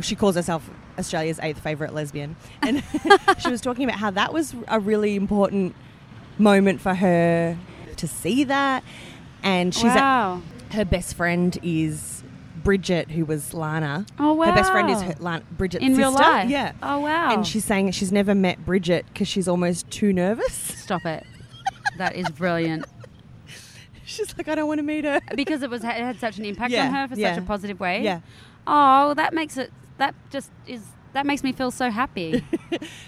she 0.00 0.14
calls 0.14 0.34
herself 0.36 0.68
Australia's 0.98 1.38
eighth 1.42 1.60
favourite 1.60 1.94
lesbian. 1.94 2.36
And 2.62 2.82
she 3.38 3.50
was 3.50 3.60
talking 3.60 3.84
about 3.84 3.98
how 3.98 4.10
that 4.12 4.32
was 4.32 4.54
a 4.68 4.80
really 4.80 5.16
important 5.16 5.74
moment 6.38 6.80
for 6.80 6.94
her 6.94 7.58
to 7.96 8.08
see 8.08 8.44
that. 8.44 8.84
And 9.42 9.74
she's 9.74 9.84
wow. 9.84 10.40
her 10.70 10.84
best 10.84 11.14
friend 11.14 11.58
is 11.62 12.22
Bridget, 12.62 13.10
who 13.10 13.24
was 13.24 13.52
Lana. 13.52 14.06
oh 14.18 14.34
wow. 14.34 14.46
Her 14.46 14.52
best 14.52 14.70
friend 14.70 14.90
is 14.90 15.02
her, 15.02 15.14
Lana, 15.18 15.44
Bridget's 15.50 15.84
in 15.84 15.96
real 15.96 16.12
sister. 16.12 16.30
life. 16.30 16.48
Yeah. 16.48 16.72
Oh 16.82 17.00
wow. 17.00 17.32
And 17.32 17.46
she's 17.46 17.64
saying 17.64 17.86
that 17.86 17.94
she's 17.94 18.12
never 18.12 18.34
met 18.34 18.64
Bridget 18.64 19.06
because 19.06 19.28
she's 19.28 19.48
almost 19.48 19.90
too 19.90 20.12
nervous. 20.12 20.54
stop 20.54 21.04
it. 21.04 21.26
that 21.98 22.14
is 22.14 22.28
brilliant 22.30 22.84
She's 24.16 24.36
like, 24.36 24.48
I 24.48 24.54
don't 24.54 24.68
want 24.68 24.78
to 24.78 24.82
meet 24.84 25.04
her. 25.04 25.20
because 25.36 25.62
it 25.62 25.70
was 25.70 25.82
it 25.82 25.86
had 25.90 26.18
such 26.20 26.38
an 26.38 26.44
impact 26.44 26.70
Yeah, 26.72 26.86
on 26.88 26.94
her 26.94 27.08
for 27.08 27.14
yeah. 27.18 27.34
such 27.34 27.42
a 27.42 27.46
positive 27.46 27.80
way. 27.80 28.02
Yeah. 28.02 28.20
Oh, 28.66 29.14
that 29.14 29.32
makes 29.34 29.56
it. 29.56 29.72
That 29.98 30.14
just 30.30 30.50
is. 30.66 30.82
That 31.12 31.26
makes 31.26 31.42
me 31.42 31.52
feel 31.52 31.70
so 31.70 31.90
happy. 31.90 32.44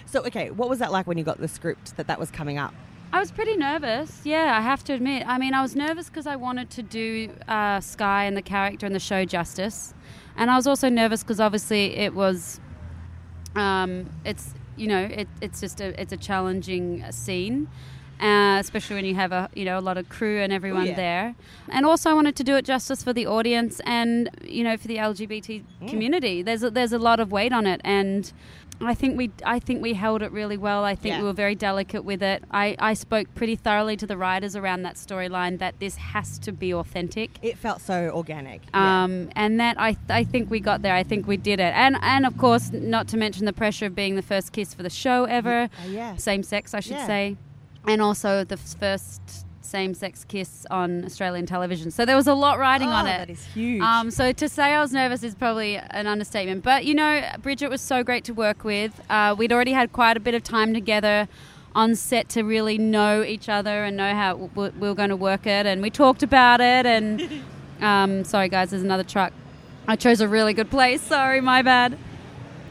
So, 0.06 0.20
okay, 0.26 0.50
what 0.50 0.68
was 0.68 0.78
that 0.78 0.92
like 0.92 1.06
when 1.08 1.18
you 1.18 1.24
got 1.24 1.38
the 1.40 1.48
script 1.48 1.96
that 1.96 2.06
that 2.06 2.20
was 2.20 2.30
coming 2.30 2.58
up? 2.58 2.72
I 3.12 3.18
was 3.18 3.32
pretty 3.32 3.56
nervous. 3.56 4.20
Yeah, 4.24 4.56
I 4.56 4.60
have 4.60 4.84
to 4.84 4.92
admit. 4.92 5.26
I 5.26 5.38
mean, 5.38 5.54
I 5.54 5.62
was 5.62 5.74
nervous 5.74 6.08
because 6.08 6.26
I 6.26 6.36
wanted 6.36 6.70
to 6.70 6.82
do 6.82 7.30
uh, 7.48 7.80
Sky 7.80 8.24
and 8.24 8.36
the 8.36 8.42
character 8.42 8.86
and 8.86 8.94
the 8.94 9.00
show 9.00 9.24
justice, 9.24 9.94
and 10.36 10.50
I 10.50 10.56
was 10.56 10.66
also 10.68 10.88
nervous 10.88 11.22
because 11.24 11.40
obviously 11.40 11.96
it 11.96 12.14
was, 12.14 12.60
um, 13.56 14.08
it's 14.24 14.54
you 14.76 14.86
know, 14.86 15.00
it, 15.04 15.28
it's 15.40 15.60
just 15.60 15.80
a 15.80 15.98
it's 16.00 16.12
a 16.12 16.16
challenging 16.16 17.02
uh, 17.02 17.10
scene, 17.10 17.68
uh, 18.20 18.56
especially 18.60 18.96
when 18.96 19.04
you 19.04 19.14
have 19.14 19.32
a 19.32 19.48
you 19.54 19.64
know 19.64 19.78
a 19.78 19.80
lot 19.80 19.96
of 19.98 20.08
crew 20.08 20.40
and 20.40 20.52
everyone 20.52 20.86
yeah. 20.86 20.94
there. 20.94 21.34
And 21.68 21.84
also, 21.86 22.10
I 22.10 22.14
wanted 22.14 22.36
to 22.36 22.44
do 22.44 22.56
it 22.56 22.64
justice 22.64 23.02
for 23.02 23.12
the 23.12 23.26
audience 23.26 23.80
and 23.86 24.30
you 24.42 24.64
know 24.64 24.76
for 24.76 24.88
the 24.88 24.96
LGBT 24.96 25.62
Mm. 25.82 25.88
community. 25.88 26.42
There's 26.42 26.62
a, 26.62 26.70
there's 26.70 26.92
a 26.92 26.98
lot 26.98 27.20
of 27.20 27.30
weight 27.32 27.52
on 27.52 27.66
it, 27.66 27.80
and 27.84 28.32
I 28.80 28.94
think 28.94 29.16
we 29.16 29.30
I 29.44 29.58
think 29.60 29.82
we 29.82 29.92
held 29.94 30.20
it 30.22 30.32
really 30.32 30.56
well. 30.56 30.84
I 30.84 30.94
think 30.94 31.14
Yeah. 31.14 31.20
we 31.20 31.24
were 31.26 31.32
very 31.32 31.54
delicate 31.54 32.04
with 32.04 32.22
it. 32.22 32.42
I, 32.50 32.74
I 32.78 32.94
spoke 32.94 33.32
pretty 33.34 33.54
thoroughly 33.56 33.96
to 33.96 34.06
the 34.06 34.16
writers 34.16 34.56
around 34.56 34.82
that 34.82 34.96
storyline 34.96 35.58
that 35.60 35.78
this 35.78 35.96
has 35.96 36.38
to 36.40 36.50
be 36.52 36.74
authentic. 36.74 37.30
It 37.40 37.56
felt 37.56 37.80
so 37.80 38.10
organic. 38.12 38.62
Yeah. 38.74 39.04
Um, 39.04 39.30
and 39.36 39.60
that 39.60 39.80
I, 39.80 39.96
I 40.08 40.24
think 40.24 40.50
we 40.50 40.58
got 40.60 40.82
there. 40.82 40.94
I 40.94 41.04
think 41.04 41.26
we 41.28 41.36
did 41.36 41.60
it. 41.60 41.72
And 41.74 41.96
and 42.02 42.26
of 42.26 42.36
course, 42.36 42.72
not 42.72 43.06
to 43.08 43.16
mention 43.16 43.44
the 43.46 43.52
pressure 43.52 43.86
of 43.86 43.94
being 43.94 44.16
the 44.16 44.22
first 44.22 44.52
kiss 44.52 44.74
for 44.74 44.82
the 44.82 44.90
show 44.90 45.24
ever, 45.24 45.62
Uh, 45.64 45.88
yeah. 45.88 46.16
same 46.16 46.42
sex, 46.42 46.74
I 46.74 46.80
should 46.80 46.96
Yeah. 46.96 47.06
say, 47.06 47.36
and 47.86 48.00
also 48.02 48.44
the 48.44 48.56
first 48.56 49.20
same 49.60 49.94
sex 49.94 50.24
kiss 50.24 50.66
on 50.70 51.04
Australian 51.04 51.46
television. 51.46 51.90
So 51.90 52.04
there 52.04 52.14
was 52.16 52.26
a 52.28 52.34
lot 52.34 52.58
riding 52.58 52.88
on 52.90 53.06
Oh, 53.06 53.08
it. 53.10 53.18
That 53.18 53.30
is 53.30 53.44
huge. 53.46 53.82
Um, 53.82 54.10
so 54.10 54.30
to 54.30 54.48
say 54.48 54.72
I 54.74 54.80
was 54.80 54.92
nervous 54.92 55.22
is 55.24 55.34
probably 55.34 55.76
an 55.76 56.06
understatement. 56.06 56.62
But 56.62 56.84
you 56.84 56.94
know, 56.94 57.22
Bridget 57.42 57.68
was 57.70 57.80
so 57.80 58.04
great 58.04 58.24
to 58.24 58.34
work 58.34 58.62
with. 58.62 59.00
Uh, 59.10 59.34
we'd 59.36 59.52
already 59.52 59.72
had 59.72 59.92
quite 59.92 60.16
a 60.16 60.20
bit 60.20 60.34
of 60.34 60.44
time 60.44 60.74
together 60.74 61.26
on 61.74 61.96
set 61.96 62.28
to 62.28 62.42
really 62.42 62.78
know 62.78 63.24
each 63.24 63.48
other 63.48 63.82
and 63.84 63.96
know 63.96 64.14
how 64.14 64.36
w- 64.54 64.72
we 64.78 64.86
were 64.88 64.94
going 64.94 65.08
to 65.08 65.16
work 65.16 65.44
it. 65.44 65.66
And 65.66 65.82
we 65.82 65.90
talked 65.90 66.22
about 66.22 66.60
it. 66.60 66.86
And 66.86 67.42
um, 67.80 68.22
sorry, 68.22 68.48
guys, 68.48 68.70
there's 68.70 68.84
another 68.84 69.02
truck. 69.02 69.32
I 69.88 69.96
chose 69.96 70.20
a 70.20 70.28
really 70.28 70.54
good 70.54 70.70
place. 70.70 71.02
Sorry, 71.02 71.40
my 71.40 71.62
bad. 71.62 71.98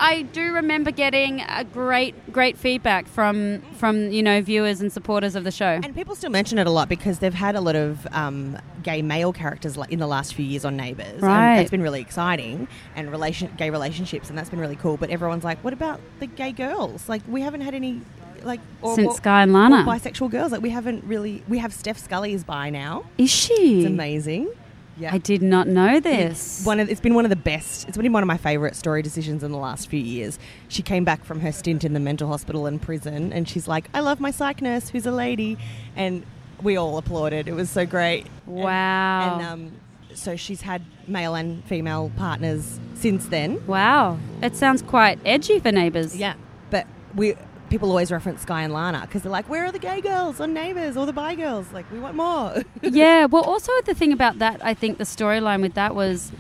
I 0.04 0.24
do 0.24 0.54
remember 0.54 0.92
getting 0.92 1.40
a 1.48 1.64
great, 1.64 2.32
great 2.34 2.58
feedback 2.58 3.08
from 3.08 3.62
from 3.78 4.12
you 4.12 4.22
know 4.22 4.42
viewers 4.42 4.82
and 4.82 4.92
supporters 4.92 5.36
of 5.36 5.46
the 5.46 5.52
show. 5.52 5.80
And 5.82 5.96
people 5.96 6.14
still 6.16 6.30
mention 6.30 6.58
it 6.58 6.68
a 6.68 6.72
lot 6.72 6.90
because 6.90 7.20
they've 7.20 7.34
had 7.34 7.56
a 7.56 7.62
lot 7.62 7.78
of 7.78 8.06
um, 8.12 8.58
gay 8.84 9.02
male 9.02 9.32
characters 9.32 9.78
in 9.90 10.00
the 10.00 10.08
last 10.08 10.34
few 10.34 10.44
years 10.46 10.66
on 10.66 10.76
Neighbours. 10.76 11.22
Right. 11.22 11.54
And 11.54 11.62
it's 11.62 11.72
been 11.72 11.82
really 11.82 12.02
exciting 12.02 12.68
and 12.98 13.12
relation 13.12 13.50
gay 13.58 13.70
relationships, 13.70 14.28
and 14.30 14.38
that's 14.38 14.50
been 14.50 14.60
really 14.60 14.76
cool. 14.76 14.98
But 14.98 15.10
everyone's 15.10 15.46
like, 15.46 15.64
what 15.64 15.72
about 15.72 16.02
the 16.20 16.28
gay 16.28 16.52
girls? 16.52 17.08
Like, 17.08 17.22
we 17.28 17.40
haven't 17.42 17.62
had 17.62 17.74
any 17.74 18.02
like 18.44 18.60
or, 18.82 18.96
Since 18.96 19.08
or- 19.08 19.16
Sky 19.16 19.44
and 19.44 19.54
Lana, 19.54 19.86
bisexual 19.88 20.30
girls. 20.32 20.52
Like, 20.52 20.62
we 20.62 20.70
haven't 20.70 21.06
really. 21.06 21.44
We 21.48 21.60
have 21.60 21.74
Steph 21.74 21.98
Scully's 21.98 22.44
bi 22.44 22.70
now. 22.70 23.06
is 23.18 23.30
she? 23.30 23.80
It's 23.84 23.88
amazing. 23.88 24.50
Yeah. 24.98 25.14
I 25.14 25.18
did 25.18 25.42
not 25.42 25.68
know 25.68 26.00
this. 26.00 26.60
It's 26.60 26.66
one 26.66 26.80
of, 26.80 26.90
it's 26.90 27.02
been 27.02 27.16
one 27.16 27.26
of 27.26 27.30
the 27.30 27.36
best. 27.36 27.88
It's 27.88 27.98
been 27.98 28.14
one 28.14 28.22
of 28.24 28.28
my 28.28 28.38
favourite 28.38 28.76
story 28.76 29.02
decisions 29.02 29.44
in 29.44 29.52
the 29.52 29.58
last 29.58 29.90
few 29.90 30.00
years. 30.00 30.38
She 30.68 30.84
came 30.84 31.04
back 31.04 31.26
from 31.26 31.40
her 31.40 31.52
stint 31.52 31.84
in 31.84 31.94
the 31.94 32.00
mental 32.00 32.28
hospital 32.28 32.66
and 32.68 32.82
prison, 32.82 33.34
and 33.34 33.50
she's 33.50 33.68
like, 33.68 33.90
"I 33.94 34.02
love 34.02 34.20
my 34.20 34.30
psych 34.32 34.62
nurse, 34.62 34.90
who's 34.90 35.06
a 35.08 35.12
lady," 35.12 35.58
and 35.96 36.24
we 36.62 36.78
all 36.78 36.98
applauded. 36.98 37.48
It 37.48 37.54
was 37.54 37.70
so 37.70 37.86
great. 37.86 38.26
And- 38.46 38.56
Wow. 38.56 39.40
And, 39.40 39.46
um, 39.48 39.72
so 40.14 40.36
she's 40.36 40.62
had 40.62 40.84
male 41.08 41.34
and 41.34 41.64
female 41.66 42.12
partners 42.16 42.80
since 42.94 43.26
then. 43.26 43.66
Wow, 43.66 44.20
it 44.44 44.56
sounds 44.56 44.84
quite 44.84 45.18
edgy 45.26 45.60
for 45.60 45.72
neighbours. 45.72 46.16
Yeah, 46.16 46.36
but 46.70 46.86
we 47.16 47.34
people 47.74 47.90
always 47.90 48.12
reference 48.12 48.44
Sky 48.44 48.62
and 48.62 48.72
Lana 48.72 49.02
because 49.02 49.24
they're 49.24 49.32
like, 49.32 49.50
"Where 49.50 49.66
are 49.66 49.72
the 49.72 49.80
gay 49.80 50.00
girls 50.00 50.40
on 50.40 50.54
Neighbours 50.54 50.96
or 50.96 51.08
the 51.08 51.12
bi 51.12 51.34
girls? 51.34 51.66
Like, 51.74 51.92
we 51.92 51.98
want 51.98 52.16
more." 52.16 52.62
yeah. 52.84 53.26
Well, 53.26 53.42
also 53.44 53.72
the 53.88 53.96
thing 53.96 54.14
about 54.14 54.38
that, 54.38 54.64
I 54.64 54.76
think 54.76 55.00
the 55.00 55.06
storyline 55.06 55.60
with 55.60 55.74
that 55.74 55.96
was, 55.96 56.32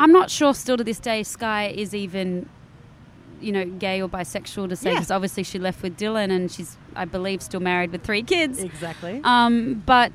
I'm 0.00 0.10
not 0.10 0.30
sure 0.32 0.52
still 0.54 0.76
to 0.76 0.82
this 0.82 0.98
day 0.98 1.22
Sky 1.22 1.68
is 1.68 1.94
even, 1.94 2.48
you 3.40 3.52
know, 3.52 3.66
gay 3.66 4.02
or 4.02 4.08
bisexual 4.08 4.68
to 4.70 4.74
say 4.74 4.90
Yeah. 4.90 4.96
because 4.96 5.12
obviously 5.12 5.44
she 5.44 5.60
left 5.60 5.80
with 5.80 5.96
Dylan 5.96 6.32
and 6.32 6.50
she's, 6.50 6.76
I 6.96 7.04
believe, 7.04 7.40
still 7.40 7.60
married 7.60 7.92
with 7.92 8.02
three 8.02 8.24
kids. 8.24 8.60
exactly. 8.60 9.20
Um, 9.22 9.84
but 9.86 10.10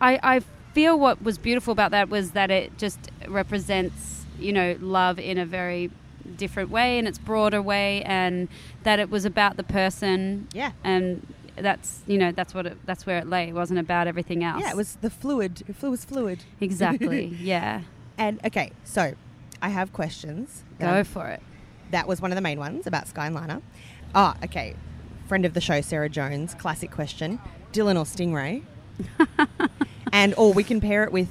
I, 0.00 0.18
I 0.24 0.40
feel 0.72 0.98
what 0.98 1.22
was 1.22 1.38
beautiful 1.38 1.70
about 1.70 1.92
that 1.92 2.08
was 2.08 2.32
that 2.32 2.50
it 2.50 2.76
just 2.78 2.98
represents, 3.28 4.26
you 4.40 4.52
know, 4.52 4.76
love 4.80 5.20
in 5.20 5.38
a 5.38 5.46
very 5.46 5.92
different 6.36 6.70
way, 6.70 6.98
in 6.98 7.06
its 7.06 7.18
broader 7.18 7.60
way, 7.62 8.02
and 8.02 8.48
that 8.84 8.98
it 8.98 9.10
was 9.10 9.24
about 9.24 9.56
the 9.56 9.62
person, 9.64 10.48
yeah. 10.52 10.72
and 10.84 11.26
that's 11.56 12.02
you 12.06 12.16
know 12.18 12.30
that's 12.30 12.54
what 12.54 12.66
it, 12.66 12.76
that's 12.86 13.04
where 13.06 13.18
it 13.18 13.26
lay. 13.28 13.48
It 13.48 13.54
wasn't 13.54 13.80
about 13.80 14.06
everything 14.06 14.44
else. 14.44 14.60
Yeah, 14.62 14.70
it 14.70 14.76
was 14.76 14.96
the 14.96 15.10
fluid. 15.10 15.62
It 15.68 15.82
was 15.82 16.04
fluid. 16.04 16.44
exactly. 16.60 17.26
yeah, 17.40 17.82
And 18.16 18.40
okay, 18.44 18.72
so 18.84 19.14
I 19.60 19.70
have 19.70 19.92
questions. 19.92 20.62
go 20.78 20.98
Um, 21.00 21.04
for 21.04 21.26
it. 21.28 21.42
that 21.90 22.06
was 22.06 22.20
one 22.20 22.30
of 22.30 22.36
the 22.36 22.42
main 22.42 22.58
ones 22.58 22.86
about 22.86 23.08
Sky 23.08 23.26
and 23.26 23.34
Lana. 23.34 23.62
Ah, 24.14 24.36
okay. 24.44 24.74
Friend 25.26 25.44
of 25.44 25.52
the 25.54 25.60
show, 25.60 25.80
Sarah 25.80 26.08
Jones. 26.08 26.54
Classic 26.54 26.90
question: 26.90 27.40
Dylan 27.72 27.96
or 27.96 28.04
Stingray? 28.04 28.62
and 30.12 30.34
or 30.36 30.52
we 30.52 30.64
can 30.64 30.80
pair 30.80 31.04
it 31.04 31.12
with 31.12 31.28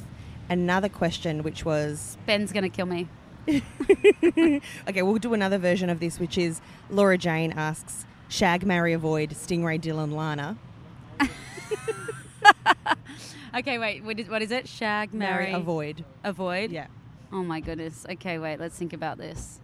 another 0.49 0.89
question, 0.89 1.43
which 1.43 1.65
was 1.65 2.17
Ben's 2.25 2.51
gonna 2.51 2.69
kill 2.69 2.85
me. 2.85 3.07
okay. 4.87 5.01
We'll 5.01 5.17
do 5.17 5.33
another 5.33 5.57
version 5.57 5.89
of 5.89 5.99
this, 5.99 6.19
which 6.19 6.37
is 6.37 6.61
Laura 6.89 7.17
Jane 7.17 7.51
asks: 7.53 8.05
Shag, 8.29 8.65
marry, 8.65 8.93
avoid, 8.93 9.31
Stingray, 9.31 9.79
Dylan, 9.81 10.13
Lana. 10.13 10.57
Okay, 13.55 13.79
wait. 13.79 14.03
What 14.03 14.19
is, 14.19 14.27
what 14.29 14.41
is 14.43 14.51
it? 14.51 14.67
Shag, 14.67 15.13
Marry, 15.13 15.51
avoid. 15.51 16.03
avoid. 16.23 16.69
Yeah. 16.71 16.87
Oh 17.31 17.43
my 17.43 17.59
goodness. 17.59 18.05
Okay, 18.07 18.37
wait. 18.37 18.59
Let's 18.59 18.77
think 18.77 18.93
about 18.93 19.17
this. 19.17 19.59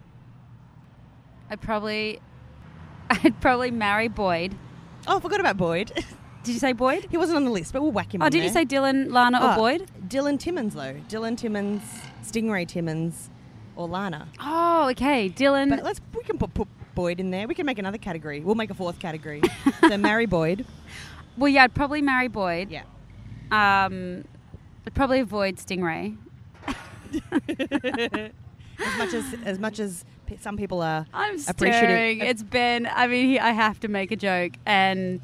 I'd 1.48 1.60
probably, 1.60 2.20
I'd 3.10 3.40
probably 3.40 3.70
marry 3.70 4.08
Boyd. 4.08 4.56
Oh, 5.06 5.18
I 5.18 5.20
forgot 5.20 5.38
about 5.38 5.56
Boyd. 5.58 5.92
Did 6.42 6.52
you 6.54 6.58
say 6.58 6.72
Boyd? 6.72 7.06
he 7.10 7.16
wasn't 7.16 7.36
on 7.36 7.44
the 7.44 7.50
list, 7.52 7.72
but 7.72 7.82
we'll 7.82 7.92
whack 7.92 8.12
him. 8.14 8.22
Oh, 8.22 8.28
did 8.28 8.42
you 8.42 8.48
say 8.50 8.64
Dylan, 8.64 9.12
Lana, 9.12 9.38
or 9.38 9.52
Oh, 9.52 9.56
Boyd? 9.56 9.88
Dylan 10.08 10.40
Timmins, 10.40 10.74
though. 10.74 10.96
Dylan 11.08 11.36
Timmins, 11.38 11.82
Stingray 12.24 12.66
Timmins, 12.66 13.30
or 13.76 13.88
Lana. 13.88 14.28
Oh, 14.40 14.88
okay. 14.90 15.28
Dylan. 15.28 15.70
But 15.70 15.82
let's 15.84 16.00
we 16.16 16.22
can 16.22 16.38
put, 16.38 16.52
put 16.54 16.68
Boyd 16.94 17.20
in 17.20 17.30
there. 17.30 17.46
We 17.48 17.54
can 17.54 17.66
make 17.66 17.78
another 17.78 17.98
category. 17.98 18.40
We'll 18.40 18.54
make 18.54 18.70
a 18.70 18.74
fourth 18.74 18.98
category. 18.98 19.42
so 19.88 19.96
marry 19.98 20.26
Boyd. 20.26 20.64
well, 21.36 21.48
yeah, 21.48 21.64
I'd 21.64 21.74
probably 21.74 22.02
marry 22.02 22.28
Boyd. 22.28 22.70
Yeah. 22.70 22.82
Um, 23.50 24.24
I'd 24.86 24.94
probably 24.94 25.20
avoid 25.20 25.56
Stingray. 25.56 26.16
As 28.76 28.98
much 28.98 29.14
as 29.14 29.34
as 29.44 29.58
much 29.60 29.78
as 29.78 30.04
p- 30.26 30.36
some 30.36 30.56
people 30.56 30.82
are 30.82 31.06
I'm 31.14 31.36
Appreciative- 31.46 32.22
It's 32.26 32.42
been. 32.42 32.88
I 32.92 33.06
mean, 33.06 33.26
he, 33.28 33.38
I 33.38 33.50
have 33.52 33.78
to 33.80 33.88
make 33.88 34.10
a 34.10 34.16
joke, 34.16 34.54
and 34.66 35.20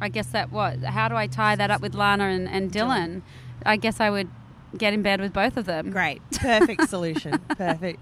I 0.00 0.08
guess 0.08 0.28
that 0.28 0.50
what? 0.50 0.78
How 0.82 1.08
do 1.08 1.14
I 1.14 1.26
tie 1.26 1.54
that 1.56 1.70
up 1.70 1.82
with 1.82 1.94
Lana 1.94 2.24
and, 2.24 2.48
and 2.48 2.72
Dylan? 2.72 3.20
I 3.66 3.76
guess 3.76 4.00
I 4.00 4.08
would 4.08 4.30
get 4.78 4.92
in 4.92 5.02
bed 5.02 5.20
with 5.20 5.32
both 5.32 5.56
of 5.56 5.66
them. 5.66 5.90
great, 5.90 6.22
perfect 6.32 6.88
solution, 6.88 7.38
perfect. 7.56 8.00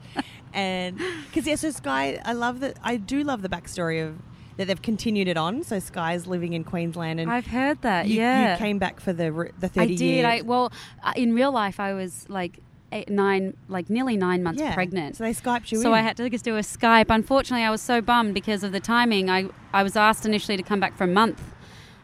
And 0.53 0.99
because 1.27 1.47
yeah, 1.47 1.55
so 1.57 1.71
Sky, 1.71 2.21
I 2.25 2.33
love 2.33 2.61
that. 2.61 2.77
I 2.83 2.97
do 2.97 3.23
love 3.23 3.43
the 3.43 3.49
backstory 3.49 4.07
of 4.07 4.17
that 4.57 4.67
they've 4.67 4.83
continued 4.83 5.29
it 5.29 5.37
on. 5.37 5.63
So 5.63 5.79
Sky's 5.79 6.27
living 6.27 6.53
in 6.53 6.65
Queensland, 6.65 7.21
and 7.21 7.31
I've 7.31 7.47
heard 7.47 7.81
that. 7.83 8.09
you, 8.09 8.17
yeah, 8.21 8.53
you 8.53 8.59
came 8.59 8.79
back 8.79 9.01
for 9.01 9.13
the 9.13 9.53
the 9.59 9.67
I 9.67 9.69
thirty 9.69 9.97
did. 9.97 10.05
years. 10.05 10.27
I 10.27 10.37
did. 10.39 10.47
well, 10.47 10.73
uh, 11.03 11.13
in 11.17 11.35
real 11.35 11.53
life, 11.53 11.81
I 11.81 11.95
was 11.95 12.29
like 12.29 12.59
eight, 12.93 13.09
nine, 13.09 13.57
like 13.69 13.89
nearly 13.89 14.17
nine 14.17 14.43
months 14.43 14.61
yeah. 14.61 14.75
pregnant. 14.75 15.17
So 15.17 15.25
they 15.25 15.33
skyped 15.33 15.71
you 15.73 15.81
So 15.81 15.91
in. 15.91 15.95
I 16.01 16.03
had 16.03 16.17
to 16.17 16.29
just 16.29 16.45
do 16.45 16.57
a 16.57 16.61
Skype. 16.61 17.07
Unfortunately, 17.09 17.65
I 17.65 17.71
was 17.71 17.81
so 17.81 18.01
bummed 18.01 18.35
because 18.35 18.65
of 18.65 18.73
the 18.73 18.81
timing. 18.81 19.31
I, 19.31 19.47
I 19.73 19.83
was 19.83 19.97
asked 19.97 20.27
initially 20.27 20.57
to 20.57 20.63
come 20.63 20.81
back 20.81 20.97
for 20.97 21.05
a 21.05 21.09
month, 21.09 21.41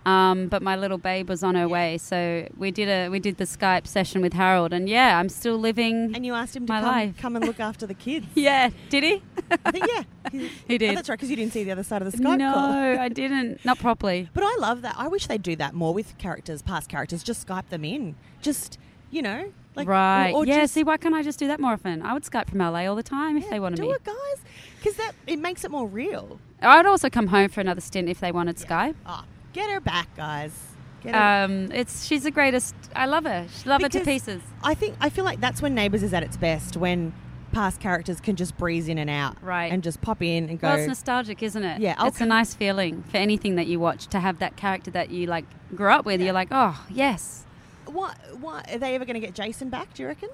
um, 0.07 0.47
but 0.47 0.63
my 0.63 0.77
little 0.77 0.99
babe 0.99 1.29
was 1.29 1.43
on 1.43 1.57
her 1.57 1.69
way. 1.69 1.99
So 1.99 2.49
we 2.57 2.71
did 2.71 2.89
a 2.89 3.09
we 3.09 3.19
did 3.19 3.39
the 3.39 3.45
Skype 3.45 3.89
session 3.89 4.23
with 4.23 4.33
Harold, 4.33 4.73
and 4.73 4.89
yeah, 4.89 5.19
I'm 5.19 5.29
still 5.29 5.59
living. 5.59 6.13
and 6.15 6.25
you 6.25 6.33
asked 6.33 6.55
him 6.55 6.65
to 6.67 6.73
my 6.73 6.81
come, 6.81 6.89
life. 6.89 7.19
come 7.19 7.35
and 7.35 7.45
look 7.45 7.59
after 7.59 7.87
the 7.87 7.95
kids. 7.95 8.27
yeah, 8.35 8.71
did 8.89 9.03
he? 9.03 9.23
I 9.65 9.71
think 9.73 9.87
yeah, 9.89 10.03
he, 10.31 10.51
He 10.69 10.79
did. 10.79 10.93
Oh, 10.93 10.95
that's 10.95 11.09
right, 11.09 11.17
because 11.17 11.29
you 11.29 11.35
didn't 11.35 11.53
see 11.53 11.65
the 11.65 11.73
other 11.73 11.83
side 11.83 12.03
of 12.03 12.11
the 12.11 12.17
Skype 12.17 12.39
no, 12.39 12.55
call. 12.55 12.73
I 13.01 13.09
didn't. 13.23 13.65
Not 13.65 13.81
properly. 13.81 14.31
But 14.33 14.45
I 14.45 14.57
love 14.61 14.83
that. 14.83 14.95
I 14.97 15.09
wish 15.09 15.27
they'd 15.27 15.43
do 15.43 15.57
that 15.57 15.75
more 15.75 15.93
with 15.93 16.17
characters, 16.19 16.63
past 16.63 16.89
characters. 16.89 17.25
Just 17.25 17.45
Skype 17.45 17.69
them 17.71 17.85
in. 17.85 18.15
Just 18.41 18.79
you 19.11 19.23
know, 19.23 19.53
like 19.75 19.89
right. 19.89 20.31
Or, 20.31 20.45
or 20.45 20.47
yeah. 20.47 20.67
see, 20.67 20.85
why 20.85 20.99
can't 20.99 21.17
I 21.17 21.23
just 21.23 21.41
do 21.41 21.49
that 21.49 21.59
more 21.59 21.73
often? 21.73 22.03
I 22.03 22.13
would 22.13 22.23
Skype 22.23 22.49
from 22.49 22.61
LA 22.61 22.87
all 22.87 22.95
the 22.95 23.03
time 23.03 23.37
if 23.37 23.45
yeah, 23.45 23.51
they 23.51 23.61
wanted 23.61 23.77
do 23.77 23.83
me. 23.83 23.91
it, 23.91 24.05
guys, 24.05 24.45
because 24.79 24.95
that 24.99 25.13
it 25.27 25.41
makes 25.41 25.65
it 25.65 25.71
more 25.73 25.89
real. 25.89 26.41
I'd 26.63 26.87
also 26.87 27.11
come 27.11 27.27
home 27.29 27.49
for 27.49 27.61
another 27.61 27.81
stint 27.81 28.09
if 28.09 28.21
they 28.21 28.31
wanted 28.31 28.57
Skype. 28.57 28.95
Ah, 29.05 29.25
get 29.57 29.71
her 29.71 29.81
back, 29.81 30.15
guys. 30.17 30.53
Get 31.03 31.15
her. 31.15 31.45
Um, 31.45 31.73
it's 31.73 32.05
she's 32.05 32.23
the 32.23 32.31
greatest. 32.31 32.75
I 32.95 33.07
love 33.07 33.25
her. 33.25 33.47
She 33.63 33.69
love 33.69 33.83
her 33.83 33.89
to 33.89 34.01
pieces. 34.01 34.43
I 34.63 34.75
think 34.75 34.97
I 35.01 35.09
feel 35.11 35.25
like 35.25 35.41
that's 35.41 35.61
when 35.63 35.75
Neighbours 35.75 36.03
is 36.03 36.13
at 36.15 36.23
its 36.23 36.37
best 36.37 36.77
when 36.77 37.13
past 37.53 37.81
characters 37.81 38.21
can 38.21 38.37
just 38.37 38.57
breeze 38.59 38.87
in 38.87 38.99
and 38.99 39.09
out, 39.09 39.37
Right. 39.43 39.73
and 39.73 39.83
just 39.83 40.03
pop 40.03 40.21
in 40.23 40.51
and 40.51 40.61
go. 40.61 40.69
Well, 40.69 40.77
it's 40.79 40.89
nostalgic, 40.89 41.43
isn't 41.43 41.65
it? 41.65 41.81
Yeah, 41.81 41.95
I'll 41.97 42.09
it's 42.09 42.21
a 42.21 42.27
nice 42.27 42.53
feeling 42.55 43.03
for 43.05 43.17
anything 43.17 43.55
that 43.57 43.67
you 43.67 43.81
watch 43.81 44.09
to 44.09 44.21
have 44.21 44.39
that 44.41 44.57
character 44.57 44.91
that 44.91 45.09
you 45.11 45.27
like 45.27 45.47
grew 45.75 45.91
up 45.91 46.05
with. 46.05 46.21
Yeah. 46.21 46.27
You're 46.27 46.35
like, 46.35 46.49
oh 46.51 46.79
yes. 46.91 47.45
what? 47.87 48.17
What 48.41 48.71
are 48.71 48.79
they 48.79 48.95
ever 48.95 49.05
going 49.07 49.15
to 49.19 49.27
get 49.27 49.35
Jason 49.35 49.71
back? 49.71 49.95
Do 49.95 50.03
you 50.03 50.09
reckon? 50.09 50.29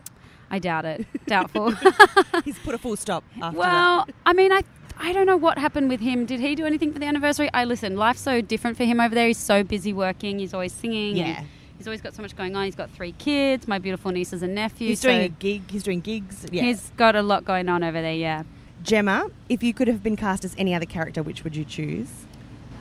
I 0.51 0.59
doubt 0.59 0.85
it. 0.85 1.07
Doubtful. 1.27 1.71
He's 2.45 2.59
put 2.59 2.75
a 2.75 2.79
full 2.79 2.97
stop 2.97 3.25
after 3.41 3.57
that. 3.57 3.59
well, 3.59 4.07
I 4.27 4.33
mean, 4.35 4.53
I 4.53 4.63
I 4.99 5.13
don't 5.13 5.27
know 5.27 5.37
what 5.37 5.59
happened 5.59 5.89
with 5.89 6.01
him. 6.01 6.27
Did 6.27 6.41
he 6.41 6.55
do 6.55 6.65
anything 6.65 6.93
for 6.93 6.99
the 6.99 7.07
anniversary? 7.07 7.51
I 7.53 7.65
listen. 7.65 7.97
Life's 7.97 8.21
so 8.21 8.41
different 8.41 8.77
for 8.77 8.85
him 8.85 9.01
over 9.01 9.15
there. 9.15 9.27
He's 9.27 9.39
so 9.39 9.63
busy 9.65 9.93
working. 9.93 10.39
He's 10.39 10.55
always 10.55 10.73
singing. 10.73 11.17
Yeah. 11.17 11.45
He's 11.79 11.87
always 11.89 12.01
got 12.01 12.15
so 12.15 12.23
much 12.23 12.37
going 12.37 12.55
on. 12.55 12.65
He's 12.65 12.77
got 12.77 12.91
three 12.91 13.13
kids, 13.13 13.67
my 13.67 13.79
beautiful 13.79 14.13
nieces 14.13 14.43
and 14.43 14.55
nephews. 14.55 14.89
He's 14.89 15.01
doing 15.01 15.21
so 15.21 15.25
a 15.25 15.29
gig. 15.29 15.71
He's 15.71 15.83
doing 15.83 16.01
gigs. 16.01 16.47
Yeah. 16.53 16.63
He's 16.63 16.91
got 16.97 17.17
a 17.17 17.23
lot 17.23 17.45
going 17.45 17.69
on 17.69 17.83
over 17.83 18.01
there. 18.01 18.15
Yeah. 18.15 18.45
Gemma, 18.85 19.31
if 19.49 19.63
you 19.63 19.75
could 19.75 19.89
have 19.89 20.03
been 20.03 20.17
cast 20.17 20.45
as 20.45 20.55
any 20.59 20.75
other 20.75 20.87
character, 20.87 21.23
which 21.23 21.45
would 21.45 21.57
you 21.57 21.65
choose? 21.65 22.09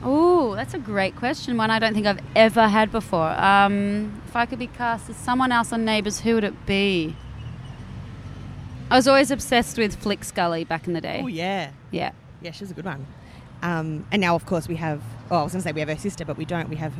Oh, 0.04 0.54
that's 0.56 0.74
a 0.74 0.78
great 0.78 1.14
question. 1.16 1.56
One 1.56 1.70
I 1.70 1.78
don't 1.78 1.94
think 1.94 2.06
I've 2.06 2.20
ever 2.34 2.66
had 2.68 2.90
before. 2.90 3.30
Um, 3.40 4.20
if 4.26 4.34
I 4.34 4.46
could 4.46 4.58
be 4.58 4.66
cast 4.66 5.08
as 5.10 5.16
someone 5.16 5.52
else 5.52 5.72
on 5.72 5.84
Neighbours, 5.84 6.20
who 6.20 6.34
would 6.34 6.44
it 6.44 6.66
be? 6.66 7.14
I 8.92 8.96
was 8.96 9.08
always 9.08 9.30
obsessed 9.30 9.78
with 9.78 9.96
Flick 9.96 10.22
Scully 10.22 10.64
back 10.64 10.86
in 10.86 10.92
the 10.92 11.00
day. 11.00 11.22
Oh 11.24 11.26
yeah, 11.26 11.70
Yeah. 11.92 12.12
yeah, 12.42 12.50
she's 12.50 12.70
a 12.70 12.74
good 12.74 12.84
one. 12.84 13.06
Um, 13.62 14.06
and 14.12 14.20
now, 14.20 14.34
of 14.34 14.44
course, 14.44 14.68
we 14.68 14.76
have. 14.76 15.02
Oh, 15.30 15.38
I 15.38 15.42
was 15.44 15.52
going 15.52 15.62
to 15.62 15.68
say 15.68 15.72
we 15.72 15.80
have 15.80 15.88
her 15.88 15.96
sister, 15.96 16.26
but 16.26 16.36
we 16.36 16.44
don't. 16.44 16.68
We 16.68 16.76
have 16.76 16.92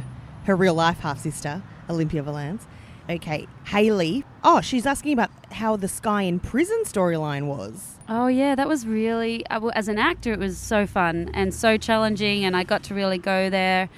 her 0.45 0.57
real 0.57 0.73
life 0.73 1.01
half 1.01 1.19
sister, 1.21 1.63
Olympia 1.91 2.23
Valance. 2.23 2.67
Okay, 3.11 3.47
Haley. 3.67 4.25
Oh, 4.43 4.63
she's 4.63 4.87
asking 4.87 5.13
about 5.13 5.29
how 5.53 5.77
the 5.77 5.87
Sky 5.87 6.23
in 6.23 6.41
prison 6.41 6.83
storyline 6.87 7.45
was. 7.47 7.97
Oh 8.09 8.27
yeah, 8.27 8.55
that 8.55 8.69
was 8.69 8.87
really 8.87 9.45
as 9.51 9.87
an 9.89 9.99
actor 9.99 10.33
it 10.33 10.39
was 10.39 10.57
so 10.57 10.87
fun 10.87 11.31
and 11.35 11.53
so 11.53 11.77
challenging, 11.77 12.43
and 12.43 12.57
I 12.57 12.63
got 12.65 12.83
to 12.85 12.95
really 12.95 13.19
go 13.19 13.51
there, 13.51 13.91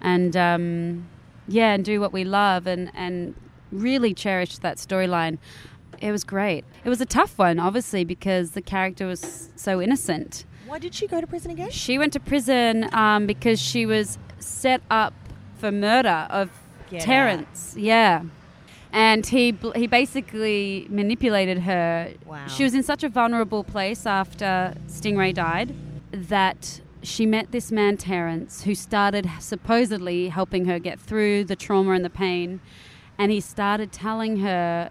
and 0.00 0.36
um, 0.36 1.08
yeah, 1.48 1.72
and 1.72 1.84
do 1.84 2.00
what 2.00 2.12
we 2.12 2.22
love, 2.22 2.68
and 2.68 2.92
and 2.94 3.34
really 3.72 4.14
cherished 4.14 4.62
that 4.62 4.76
storyline. 4.76 5.38
It 6.00 6.12
was 6.12 6.24
great. 6.24 6.64
It 6.84 6.88
was 6.88 7.00
a 7.00 7.06
tough 7.06 7.38
one, 7.38 7.58
obviously, 7.58 8.04
because 8.04 8.52
the 8.52 8.62
character 8.62 9.06
was 9.06 9.50
so 9.56 9.80
innocent. 9.80 10.44
Why 10.66 10.78
did 10.78 10.94
she 10.94 11.06
go 11.06 11.20
to 11.20 11.26
prison 11.26 11.50
again? 11.50 11.70
She 11.70 11.98
went 11.98 12.12
to 12.14 12.20
prison 12.20 12.88
um, 12.94 13.26
because 13.26 13.60
she 13.60 13.86
was 13.86 14.18
set 14.38 14.82
up 14.90 15.12
for 15.58 15.70
murder 15.70 16.26
of 16.30 16.50
Get 16.90 17.02
Terrence. 17.02 17.74
Yeah. 17.76 18.22
And 18.92 19.24
he 19.24 19.56
he 19.76 19.86
basically 19.86 20.86
manipulated 20.90 21.58
her. 21.60 22.12
Wow. 22.26 22.46
She 22.48 22.64
was 22.64 22.74
in 22.74 22.82
such 22.82 23.04
a 23.04 23.08
vulnerable 23.08 23.62
place 23.62 24.06
after 24.06 24.74
Stingray 24.88 25.34
died 25.34 25.74
that 26.12 26.80
she 27.02 27.24
met 27.24 27.52
this 27.52 27.70
man 27.70 27.96
Terrence 27.96 28.64
who 28.64 28.74
started 28.74 29.30
supposedly 29.38 30.28
helping 30.28 30.64
her 30.64 30.78
get 30.78 30.98
through 30.98 31.44
the 31.44 31.56
trauma 31.56 31.92
and 31.92 32.04
the 32.04 32.10
pain 32.10 32.60
and 33.16 33.30
he 33.30 33.40
started 33.40 33.92
telling 33.92 34.38
her 34.38 34.90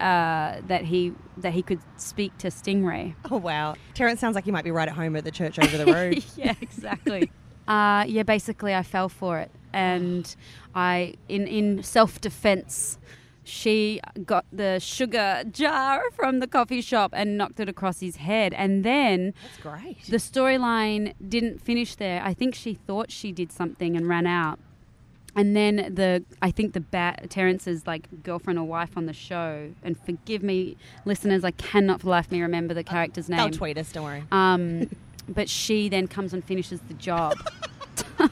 uh, 0.00 0.60
that 0.66 0.84
he 0.84 1.12
that 1.38 1.52
he 1.52 1.62
could 1.62 1.80
speak 1.96 2.36
to 2.38 2.48
Stingray. 2.48 3.14
Oh 3.30 3.36
wow, 3.38 3.74
Terrence 3.94 4.20
sounds 4.20 4.34
like 4.34 4.44
he 4.44 4.50
might 4.50 4.64
be 4.64 4.70
right 4.70 4.88
at 4.88 4.94
home 4.94 5.16
at 5.16 5.24
the 5.24 5.30
church 5.30 5.58
over 5.58 5.76
the 5.76 5.86
road. 5.92 6.24
yeah, 6.36 6.54
exactly. 6.60 7.30
uh, 7.66 8.04
yeah, 8.08 8.22
basically, 8.22 8.74
I 8.74 8.82
fell 8.82 9.08
for 9.08 9.38
it, 9.38 9.50
and 9.72 10.34
I, 10.74 11.14
in 11.28 11.46
in 11.46 11.82
self 11.82 12.20
defense, 12.20 12.98
she 13.44 14.00
got 14.26 14.44
the 14.52 14.78
sugar 14.78 15.42
jar 15.50 16.02
from 16.12 16.40
the 16.40 16.46
coffee 16.46 16.80
shop 16.82 17.12
and 17.14 17.36
knocked 17.38 17.60
it 17.60 17.68
across 17.68 18.00
his 18.00 18.16
head, 18.16 18.52
and 18.54 18.84
then 18.84 19.32
That's 19.42 19.58
great. 19.58 20.04
the 20.08 20.18
storyline 20.18 21.14
didn't 21.28 21.60
finish 21.62 21.94
there. 21.96 22.22
I 22.22 22.34
think 22.34 22.54
she 22.54 22.74
thought 22.74 23.10
she 23.10 23.32
did 23.32 23.50
something 23.52 23.96
and 23.96 24.06
ran 24.08 24.26
out. 24.26 24.58
And 25.38 25.54
then 25.54 25.94
the 25.94 26.24
I 26.42 26.50
think 26.50 26.72
the 26.72 26.80
bat 26.80 27.30
Terrence's 27.30 27.86
like 27.86 28.24
girlfriend 28.24 28.58
or 28.58 28.64
wife 28.64 28.96
on 28.96 29.06
the 29.06 29.12
show, 29.12 29.70
and 29.84 29.96
forgive 30.04 30.42
me, 30.42 30.76
listeners, 31.04 31.44
I 31.44 31.52
cannot 31.52 32.00
for 32.00 32.06
the 32.06 32.10
life 32.10 32.26
of 32.26 32.32
me 32.32 32.42
remember 32.42 32.74
the 32.74 32.82
character's 32.82 33.28
name. 33.28 33.36
They'll 33.38 33.50
tweet 33.50 33.78
us. 33.78 33.92
Don't 33.92 34.02
worry. 34.02 34.24
Um, 34.32 34.90
but 35.28 35.48
she 35.48 35.88
then 35.88 36.08
comes 36.08 36.34
and 36.34 36.44
finishes 36.44 36.80
the 36.88 36.94
job. 36.94 37.36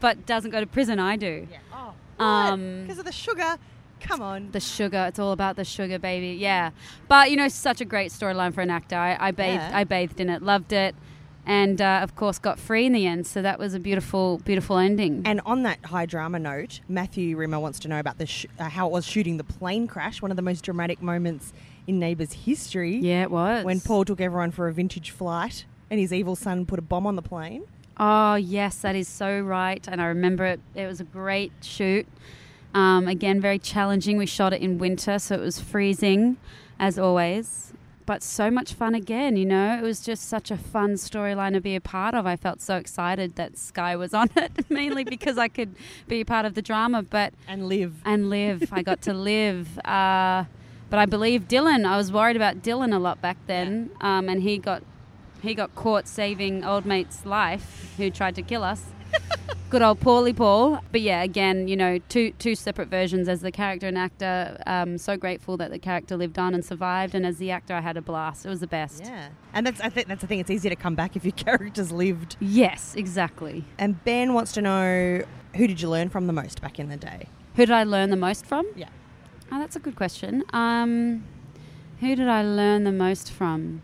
but 0.00 0.26
doesn't 0.26 0.50
go 0.50 0.58
to 0.58 0.66
prison, 0.66 0.98
I 0.98 1.14
do. 1.14 1.46
Yeah. 1.48 1.58
Oh, 1.72 2.24
Um, 2.24 2.82
because 2.82 2.98
of 2.98 3.04
the 3.04 3.12
sugar. 3.12 3.56
Come 4.00 4.20
on. 4.22 4.50
The 4.50 4.60
sugar, 4.60 5.06
it's 5.08 5.20
all 5.20 5.30
about 5.32 5.54
the 5.54 5.64
sugar, 5.64 5.98
baby. 6.00 6.38
Yeah. 6.40 6.70
But, 7.06 7.30
you 7.30 7.36
know, 7.36 7.48
such 7.48 7.80
a 7.80 7.84
great 7.84 8.10
storyline 8.10 8.52
for 8.52 8.62
an 8.62 8.70
actor. 8.70 8.96
I, 8.96 9.16
I 9.18 9.30
bathed 9.30 9.62
Yeah. 9.62 9.78
I 9.78 9.84
bathed 9.84 10.20
in 10.20 10.28
it, 10.28 10.42
loved 10.42 10.72
it. 10.72 10.96
And, 11.48 11.80
uh, 11.80 12.00
of 12.02 12.16
course, 12.16 12.40
got 12.40 12.58
free 12.58 12.86
in 12.86 12.92
the 12.92 13.06
end. 13.06 13.24
So 13.26 13.40
that 13.40 13.58
was 13.58 13.72
a 13.72 13.78
beautiful, 13.78 14.38
beautiful 14.44 14.78
ending. 14.78 15.22
And 15.24 15.40
on 15.46 15.62
that 15.62 15.78
high 15.84 16.04
drama 16.06 16.40
note, 16.40 16.80
Matthew 16.88 17.36
Rimmer 17.36 17.60
wants 17.60 17.78
to 17.80 17.88
know 17.88 18.00
about 18.00 18.18
the 18.18 18.26
sh- 18.26 18.46
uh, 18.58 18.68
how 18.68 18.86
it 18.88 18.92
was 18.92 19.06
shooting 19.06 19.36
the 19.36 19.44
plane 19.44 19.86
crash, 19.86 20.20
one 20.20 20.32
of 20.32 20.36
the 20.36 20.42
most 20.42 20.62
dramatic 20.64 21.00
moments 21.00 21.52
in 21.86 22.00
Neighbours 22.00 22.32
history. 22.32 22.96
yeah, 22.96 23.22
it 23.22 23.30
was. 23.30 23.64
When 23.64 23.80
Paul 23.80 24.04
took 24.04 24.20
everyone 24.20 24.50
for 24.50 24.66
a 24.66 24.72
vintage 24.72 25.10
flight 25.12 25.66
and 25.88 26.00
his 26.00 26.12
evil 26.12 26.34
son 26.34 26.66
put 26.66 26.80
a 26.80 26.82
bomb 26.82 27.06
on 27.06 27.14
the 27.14 27.22
plane. 27.22 27.62
Oh, 27.96 28.34
yes, 28.34 28.78
that 28.78 28.96
is 28.96 29.06
so 29.06 29.40
right. 29.40 29.86
And 29.86 30.02
I 30.02 30.06
remember 30.06 30.44
it. 30.46 30.60
It 30.74 30.86
was 30.86 31.00
a 31.00 31.04
great 31.04 31.52
shoot. 31.62 32.06
Um, 32.74 33.06
again, 33.06 33.40
very 33.40 33.60
challenging. 33.60 34.18
We 34.18 34.26
shot 34.26 34.52
it 34.52 34.60
in 34.60 34.78
winter, 34.78 35.18
so 35.20 35.36
it 35.36 35.40
was 35.40 35.60
freezing, 35.60 36.36
as 36.78 36.98
always. 36.98 37.72
But 38.06 38.22
so 38.22 38.52
much 38.52 38.72
fun 38.74 38.94
again, 38.94 39.36
you 39.36 39.44
know? 39.44 39.76
It 39.76 39.82
was 39.82 40.00
just 40.00 40.28
such 40.28 40.52
a 40.52 40.56
fun 40.56 40.92
storyline 40.94 41.54
to 41.54 41.60
be 41.60 41.74
a 41.74 41.80
part 41.80 42.14
of. 42.14 42.24
I 42.24 42.36
felt 42.36 42.60
so 42.60 42.76
excited 42.76 43.34
that 43.34 43.58
Sky 43.58 43.96
was 43.96 44.14
on 44.20 44.30
it, 44.36 44.70
mainly 44.70 45.02
because 45.02 45.36
I 45.38 45.48
could 45.48 45.74
be 46.06 46.20
a 46.20 46.24
part 46.24 46.46
of 46.46 46.54
the 46.54 46.62
drama, 46.62 47.02
but 47.02 47.34
And 47.48 47.68
live. 47.68 47.94
and 48.04 48.30
live. 48.30 48.68
I 48.72 48.82
got 48.82 49.02
to 49.02 49.12
live. 49.12 49.78
Uh, 49.84 50.44
but 50.88 51.00
I 51.00 51.06
believe 51.06 51.48
Dylan. 51.48 51.84
I 51.84 51.96
was 51.96 52.12
worried 52.12 52.36
about 52.36 52.62
Dylan 52.62 52.94
a 52.94 52.98
lot 53.00 53.20
back 53.20 53.36
then, 53.48 53.90
um, 54.00 54.28
and 54.28 54.40
he 54.42 54.56
got 54.56 54.84
he 55.42 55.52
got 55.52 55.74
caught 55.74 56.06
saving 56.06 56.64
old 56.64 56.86
mate's 56.86 57.26
life, 57.26 57.92
who 57.96 58.08
tried 58.08 58.36
to 58.36 58.42
kill 58.42 58.62
us. 58.62 58.84
Good 59.70 59.82
old 59.82 59.98
Paulie 60.00 60.34
Paul. 60.34 60.80
But 60.92 61.00
yeah, 61.00 61.22
again, 61.22 61.66
you 61.66 61.76
know, 61.76 61.98
two 62.08 62.32
two 62.38 62.54
separate 62.54 62.88
versions 62.88 63.28
as 63.28 63.40
the 63.40 63.50
character 63.50 63.88
and 63.88 63.98
actor. 63.98 64.62
Um, 64.66 64.96
so 64.96 65.16
grateful 65.16 65.56
that 65.56 65.70
the 65.70 65.78
character 65.78 66.16
lived 66.16 66.38
on 66.38 66.54
and 66.54 66.64
survived, 66.64 67.14
and 67.14 67.26
as 67.26 67.38
the 67.38 67.50
actor, 67.50 67.74
I 67.74 67.80
had 67.80 67.96
a 67.96 68.02
blast. 68.02 68.46
It 68.46 68.48
was 68.48 68.60
the 68.60 68.68
best. 68.68 69.04
Yeah. 69.04 69.30
And 69.52 69.66
that's 69.66 69.80
I 69.80 69.88
think 69.88 70.06
that's 70.06 70.20
the 70.20 70.26
thing. 70.28 70.38
It's 70.38 70.50
easier 70.50 70.70
to 70.70 70.76
come 70.76 70.94
back 70.94 71.16
if 71.16 71.24
your 71.24 71.32
characters 71.36 71.90
lived. 71.90 72.36
Yes, 72.40 72.94
exactly. 72.94 73.64
And 73.78 74.02
Ben 74.04 74.34
wants 74.34 74.52
to 74.52 74.62
know 74.62 75.24
who 75.56 75.66
did 75.66 75.80
you 75.80 75.90
learn 75.90 76.10
from 76.10 76.26
the 76.26 76.32
most 76.32 76.62
back 76.62 76.78
in 76.78 76.88
the 76.88 76.96
day? 76.96 77.28
Who 77.56 77.66
did 77.66 77.74
I 77.74 77.84
learn 77.84 78.10
the 78.10 78.16
most 78.16 78.46
from? 78.46 78.66
Yeah. 78.76 78.88
Oh, 79.50 79.58
that's 79.58 79.76
a 79.76 79.80
good 79.80 79.96
question. 79.96 80.44
Um, 80.52 81.24
who 82.00 82.14
did 82.14 82.28
I 82.28 82.42
learn 82.42 82.84
the 82.84 82.92
most 82.92 83.32
from? 83.32 83.82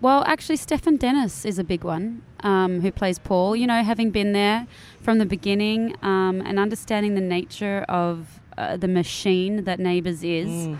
Well, 0.00 0.24
actually, 0.26 0.56
Stefan 0.56 0.96
Dennis 0.96 1.44
is 1.44 1.58
a 1.58 1.64
big 1.64 1.84
one, 1.84 2.22
um, 2.40 2.80
who 2.80 2.90
plays 2.90 3.18
Paul. 3.18 3.54
You 3.54 3.66
know, 3.66 3.82
having 3.82 4.10
been 4.10 4.32
there 4.32 4.66
from 5.02 5.18
the 5.18 5.26
beginning 5.26 5.94
um, 6.02 6.40
and 6.40 6.58
understanding 6.58 7.14
the 7.14 7.20
nature 7.20 7.84
of 7.88 8.40
uh, 8.56 8.76
the 8.76 8.88
machine 8.88 9.64
that 9.64 9.78
Neighbours 9.78 10.24
is. 10.24 10.48
Mm. 10.48 10.78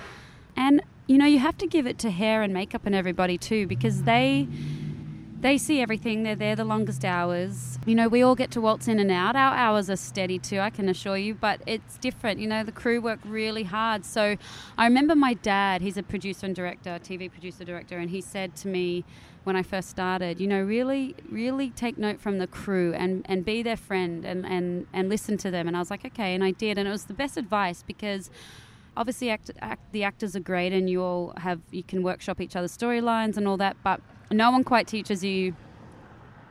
And, 0.56 0.82
you 1.06 1.18
know, 1.18 1.26
you 1.26 1.38
have 1.38 1.58
to 1.58 1.66
give 1.66 1.86
it 1.86 1.98
to 1.98 2.10
hair 2.10 2.42
and 2.42 2.54
makeup 2.54 2.86
and 2.86 2.94
everybody 2.94 3.36
too, 3.36 3.66
because 3.66 4.02
they. 4.04 4.48
They 5.40 5.56
see 5.56 5.80
everything. 5.80 6.22
They're 6.22 6.36
there 6.36 6.54
the 6.54 6.64
longest 6.64 7.02
hours. 7.02 7.78
You 7.86 7.94
know, 7.94 8.08
we 8.08 8.20
all 8.22 8.34
get 8.34 8.50
to 8.50 8.60
waltz 8.60 8.88
in 8.88 8.98
and 8.98 9.10
out. 9.10 9.36
Our 9.36 9.54
hours 9.54 9.88
are 9.88 9.96
steady 9.96 10.38
too, 10.38 10.58
I 10.58 10.68
can 10.68 10.86
assure 10.86 11.16
you, 11.16 11.34
but 11.34 11.62
it's 11.66 11.96
different. 11.96 12.40
You 12.40 12.46
know, 12.46 12.62
the 12.62 12.72
crew 12.72 13.00
work 13.00 13.20
really 13.24 13.62
hard. 13.62 14.04
So 14.04 14.36
I 14.76 14.84
remember 14.84 15.14
my 15.14 15.32
dad, 15.32 15.80
he's 15.80 15.96
a 15.96 16.02
producer 16.02 16.44
and 16.44 16.54
director, 16.54 16.98
TV 17.02 17.32
producer 17.32 17.64
director, 17.64 17.96
and 17.96 18.10
he 18.10 18.20
said 18.20 18.54
to 18.56 18.68
me 18.68 19.02
when 19.44 19.56
I 19.56 19.62
first 19.62 19.88
started, 19.88 20.38
you 20.42 20.46
know, 20.46 20.60
really, 20.60 21.14
really 21.30 21.70
take 21.70 21.96
note 21.96 22.20
from 22.20 22.36
the 22.36 22.46
crew 22.46 22.92
and, 22.92 23.24
and 23.26 23.42
be 23.42 23.62
their 23.62 23.78
friend 23.78 24.26
and, 24.26 24.44
and, 24.44 24.86
and 24.92 25.08
listen 25.08 25.38
to 25.38 25.50
them. 25.50 25.66
And 25.66 25.74
I 25.74 25.80
was 25.80 25.90
like, 25.90 26.04
okay, 26.04 26.34
and 26.34 26.44
I 26.44 26.50
did. 26.50 26.76
And 26.76 26.86
it 26.86 26.90
was 26.90 27.06
the 27.06 27.14
best 27.14 27.38
advice 27.38 27.82
because 27.86 28.30
obviously 28.94 29.30
act, 29.30 29.50
act, 29.62 29.90
the 29.92 30.04
actors 30.04 30.36
are 30.36 30.40
great 30.40 30.74
and 30.74 30.90
you 30.90 31.02
all 31.02 31.32
have 31.38 31.60
you 31.70 31.82
can 31.82 32.02
workshop 32.02 32.42
each 32.42 32.56
other's 32.56 32.76
storylines 32.76 33.36
and 33.36 33.46
all 33.46 33.56
that 33.56 33.76
but 33.82 34.00
no 34.30 34.50
one 34.50 34.64
quite 34.64 34.86
teaches 34.86 35.22
you 35.24 35.54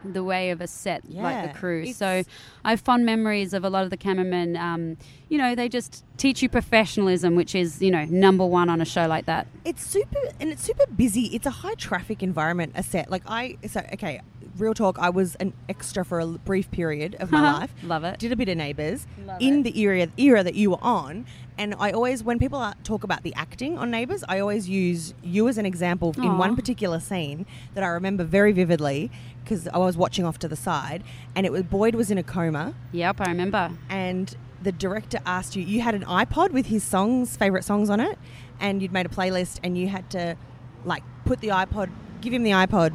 the 0.05 0.23
way 0.23 0.49
of 0.51 0.61
a 0.61 0.67
set 0.67 1.03
like 1.09 1.15
Yeah, 1.35 1.47
the 1.47 1.53
crew 1.59 1.91
so 1.91 2.23
i 2.63 2.69
have 2.69 2.79
fond 2.79 3.05
memories 3.05 3.53
of 3.53 3.65
a 3.65 3.69
lot 3.69 3.83
of 3.83 3.89
the 3.89 3.97
cameramen 3.97 4.55
um, 4.55 4.95
you 5.27 5.37
know 5.37 5.55
they 5.55 5.67
just 5.67 6.05
teach 6.15 6.41
you 6.41 6.47
professionalism 6.47 7.35
which 7.35 7.53
is 7.53 7.81
you 7.81 7.91
know 7.91 8.05
number 8.05 8.45
one 8.45 8.69
on 8.69 8.79
a 8.79 8.85
show 8.85 9.07
like 9.07 9.25
that 9.25 9.45
It's 9.65 9.85
super 9.85 10.17
and 10.39 10.49
it's 10.51 10.63
super 10.63 10.85
busy. 10.87 11.23
It's 11.35 11.45
a 11.45 11.51
high 11.51 11.73
traffic 11.75 12.23
environment. 12.23 12.71
A 12.75 12.83
set 12.83 13.11
like 13.11 13.23
I 13.27 13.57
so 13.67 13.81
okay. 13.93 14.21
Real 14.57 14.73
talk. 14.73 14.97
I 14.99 15.09
was 15.09 15.35
an 15.35 15.53
extra 15.69 16.03
for 16.03 16.19
a 16.19 16.25
brief 16.27 16.69
period 16.71 17.15
of 17.19 17.29
my 17.31 17.41
life. 17.59 17.71
love 17.83 18.03
it 18.05 18.19
Did 18.19 18.31
a 18.31 18.35
bit 18.37 18.49
of 18.49 18.57
Neighbours 18.57 19.05
Love 19.25 19.37
in 19.41 19.59
it. 19.59 19.63
the 19.63 19.79
era 19.79 20.07
era 20.17 20.43
that 20.43 20.55
you 20.55 20.71
were 20.71 20.81
on, 20.81 21.25
and 21.59 21.75
I 21.77 21.91
always 21.91 22.23
when 22.23 22.39
people 22.39 22.57
are, 22.57 22.73
talk 22.83 23.03
about 23.03 23.21
the 23.21 23.35
acting 23.35 23.77
on 23.77 23.91
Neighbours, 23.91 24.23
I 24.27 24.39
always 24.39 24.67
use 24.67 25.13
you 25.21 25.47
as 25.47 25.57
an 25.57 25.65
example 25.65 26.15
in 26.17 26.37
one 26.37 26.55
particular 26.55 26.99
scene 26.99 27.45
that 27.73 27.83
I 27.83 27.87
remember 27.87 28.23
very 28.23 28.53
vividly 28.53 29.11
because 29.43 29.67
I 29.67 29.77
was 29.77 29.97
watching 29.97 30.25
off 30.25 30.39
to 30.39 30.47
the 30.47 30.55
side, 30.55 31.03
and 31.35 31.45
it 31.45 31.51
was 31.51 31.63
Boyd 31.63 31.95
was 31.95 32.09
in 32.09 32.17
a 32.17 32.23
coma, 32.23 32.73
yep 32.91 33.19
i 33.21 33.25
remember. 33.25 33.71
And 33.89 34.35
the 34.61 34.71
director 34.71 35.19
asked 35.25 35.55
you 35.55 35.63
you 35.63 35.81
had 35.81 35.95
an 35.95 36.03
iPod 36.05 36.51
with 36.51 36.65
his 36.67 36.83
songs 36.83 37.37
favorite 37.37 37.63
songs 37.63 37.89
on 37.89 38.01
it 38.01 38.19
and 38.59 38.81
you'd 38.81 38.91
made 38.91 39.05
a 39.05 39.09
playlist 39.09 39.57
and 39.63 39.77
you 39.77 39.87
had 39.87 40.09
to 40.09 40.35
like 40.83 41.01
put 41.23 41.39
the 41.39 41.47
iPod 41.47 41.89
give 42.19 42.33
him 42.33 42.43
the 42.43 42.51
iPod 42.51 42.93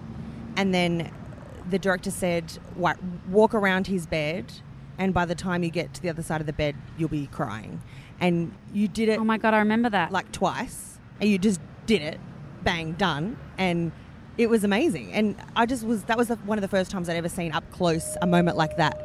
and 0.58 0.74
then 0.74 1.10
the 1.68 1.78
director 1.78 2.10
said, 2.10 2.58
"Walk 2.76 3.54
around 3.54 3.86
his 3.86 4.06
bed, 4.06 4.52
and 4.98 5.12
by 5.14 5.24
the 5.24 5.34
time 5.34 5.62
you 5.62 5.70
get 5.70 5.92
to 5.94 6.02
the 6.02 6.08
other 6.08 6.22
side 6.22 6.40
of 6.40 6.46
the 6.46 6.52
bed, 6.52 6.76
you'll 6.98 7.08
be 7.08 7.26
crying." 7.26 7.80
And 8.20 8.52
you 8.72 8.86
did 8.88 9.08
it 9.08 9.18
Oh 9.18 9.24
my 9.24 9.38
god, 9.38 9.54
I 9.54 9.58
remember 9.58 9.90
that. 9.90 10.12
like 10.12 10.30
twice, 10.32 10.98
and 11.20 11.28
you 11.28 11.38
just 11.38 11.60
did 11.86 12.00
it, 12.00 12.20
bang, 12.62 12.92
done, 12.92 13.36
and 13.58 13.92
it 14.38 14.48
was 14.48 14.64
amazing. 14.64 15.12
And 15.12 15.36
I 15.56 15.66
just 15.66 15.84
was 15.84 16.04
that 16.04 16.16
was 16.16 16.28
the, 16.28 16.36
one 16.36 16.58
of 16.58 16.62
the 16.62 16.68
first 16.68 16.90
times 16.90 17.08
I'd 17.08 17.16
ever 17.16 17.28
seen 17.28 17.52
up 17.52 17.68
close 17.72 18.16
a 18.22 18.26
moment 18.26 18.56
like 18.56 18.76
that, 18.76 19.00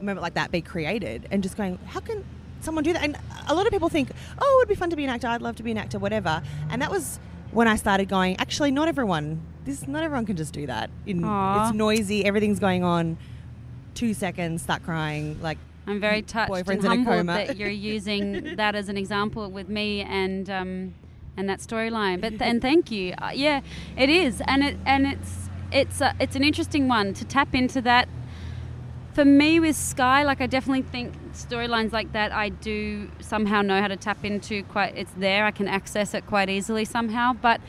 a 0.00 0.04
moment 0.04 0.22
like 0.22 0.34
that 0.34 0.50
be 0.50 0.60
created, 0.60 1.26
and 1.30 1.42
just 1.42 1.56
going, 1.56 1.78
how 1.86 2.00
can 2.00 2.24
someone 2.60 2.84
do 2.84 2.92
that? 2.92 3.02
And 3.02 3.16
a 3.48 3.54
lot 3.54 3.66
of 3.66 3.72
people 3.72 3.88
think, 3.88 4.10
oh, 4.38 4.54
it 4.54 4.58
would 4.62 4.68
be 4.68 4.74
fun 4.74 4.90
to 4.90 4.96
be 4.96 5.04
an 5.04 5.10
actor. 5.10 5.26
I'd 5.26 5.42
love 5.42 5.56
to 5.56 5.62
be 5.62 5.70
an 5.72 5.78
actor, 5.78 5.98
whatever. 5.98 6.42
And 6.70 6.80
that 6.82 6.90
was 6.90 7.18
when 7.52 7.66
I 7.68 7.76
started 7.76 8.08
going. 8.08 8.36
Actually, 8.38 8.70
not 8.70 8.86
everyone. 8.88 9.42
This 9.64 9.86
not 9.86 10.02
everyone 10.02 10.24
can 10.24 10.36
just 10.36 10.52
do 10.52 10.66
that. 10.66 10.88
In, 11.06 11.18
it's 11.66 11.74
noisy. 11.74 12.24
Everything's 12.24 12.60
going 12.60 12.84
on. 12.84 13.18
Two 13.94 14.14
seconds, 14.14 14.62
start 14.62 14.82
crying. 14.82 15.40
Like 15.42 15.58
I'm 15.86 16.00
very 16.00 16.22
touched 16.22 16.50
boyfriend's 16.50 16.84
and 16.84 17.06
humbled 17.06 17.28
that 17.28 17.56
you're 17.56 17.68
using 17.94 18.56
that 18.56 18.74
as 18.74 18.88
an 18.88 18.96
example 18.96 19.50
with 19.50 19.68
me 19.68 20.02
and 20.02 20.48
um, 20.48 20.94
and 21.36 21.48
that 21.48 21.60
storyline. 21.60 22.20
But 22.20 22.40
and 22.40 22.60
thank 22.62 22.90
you. 22.90 23.14
Uh, 23.18 23.30
yeah, 23.34 23.60
it 23.96 24.10
is, 24.10 24.42
and 24.46 24.62
it 24.62 24.76
and 24.86 25.06
it's 25.06 25.48
it's 25.72 26.00
a, 26.00 26.14
it's 26.20 26.36
an 26.36 26.44
interesting 26.44 26.88
one 26.88 27.14
to 27.14 27.24
tap 27.24 27.54
into 27.54 27.80
that. 27.82 28.08
For 29.12 29.24
me, 29.24 29.58
with 29.58 29.74
Sky, 29.74 30.22
like 30.22 30.40
I 30.40 30.46
definitely 30.46 30.82
think 30.82 31.14
storylines 31.32 31.92
like 31.92 32.12
that, 32.12 32.30
I 32.30 32.50
do 32.50 33.10
somehow 33.20 33.60
know 33.60 33.80
how 33.80 33.88
to 33.88 33.96
tap 33.96 34.24
into. 34.24 34.62
Quite, 34.64 34.96
it's 34.96 35.12
there. 35.16 35.44
I 35.44 35.50
can 35.50 35.66
access 35.66 36.14
it 36.14 36.26
quite 36.26 36.48
easily 36.48 36.84
somehow, 36.84 37.32
but 37.32 37.60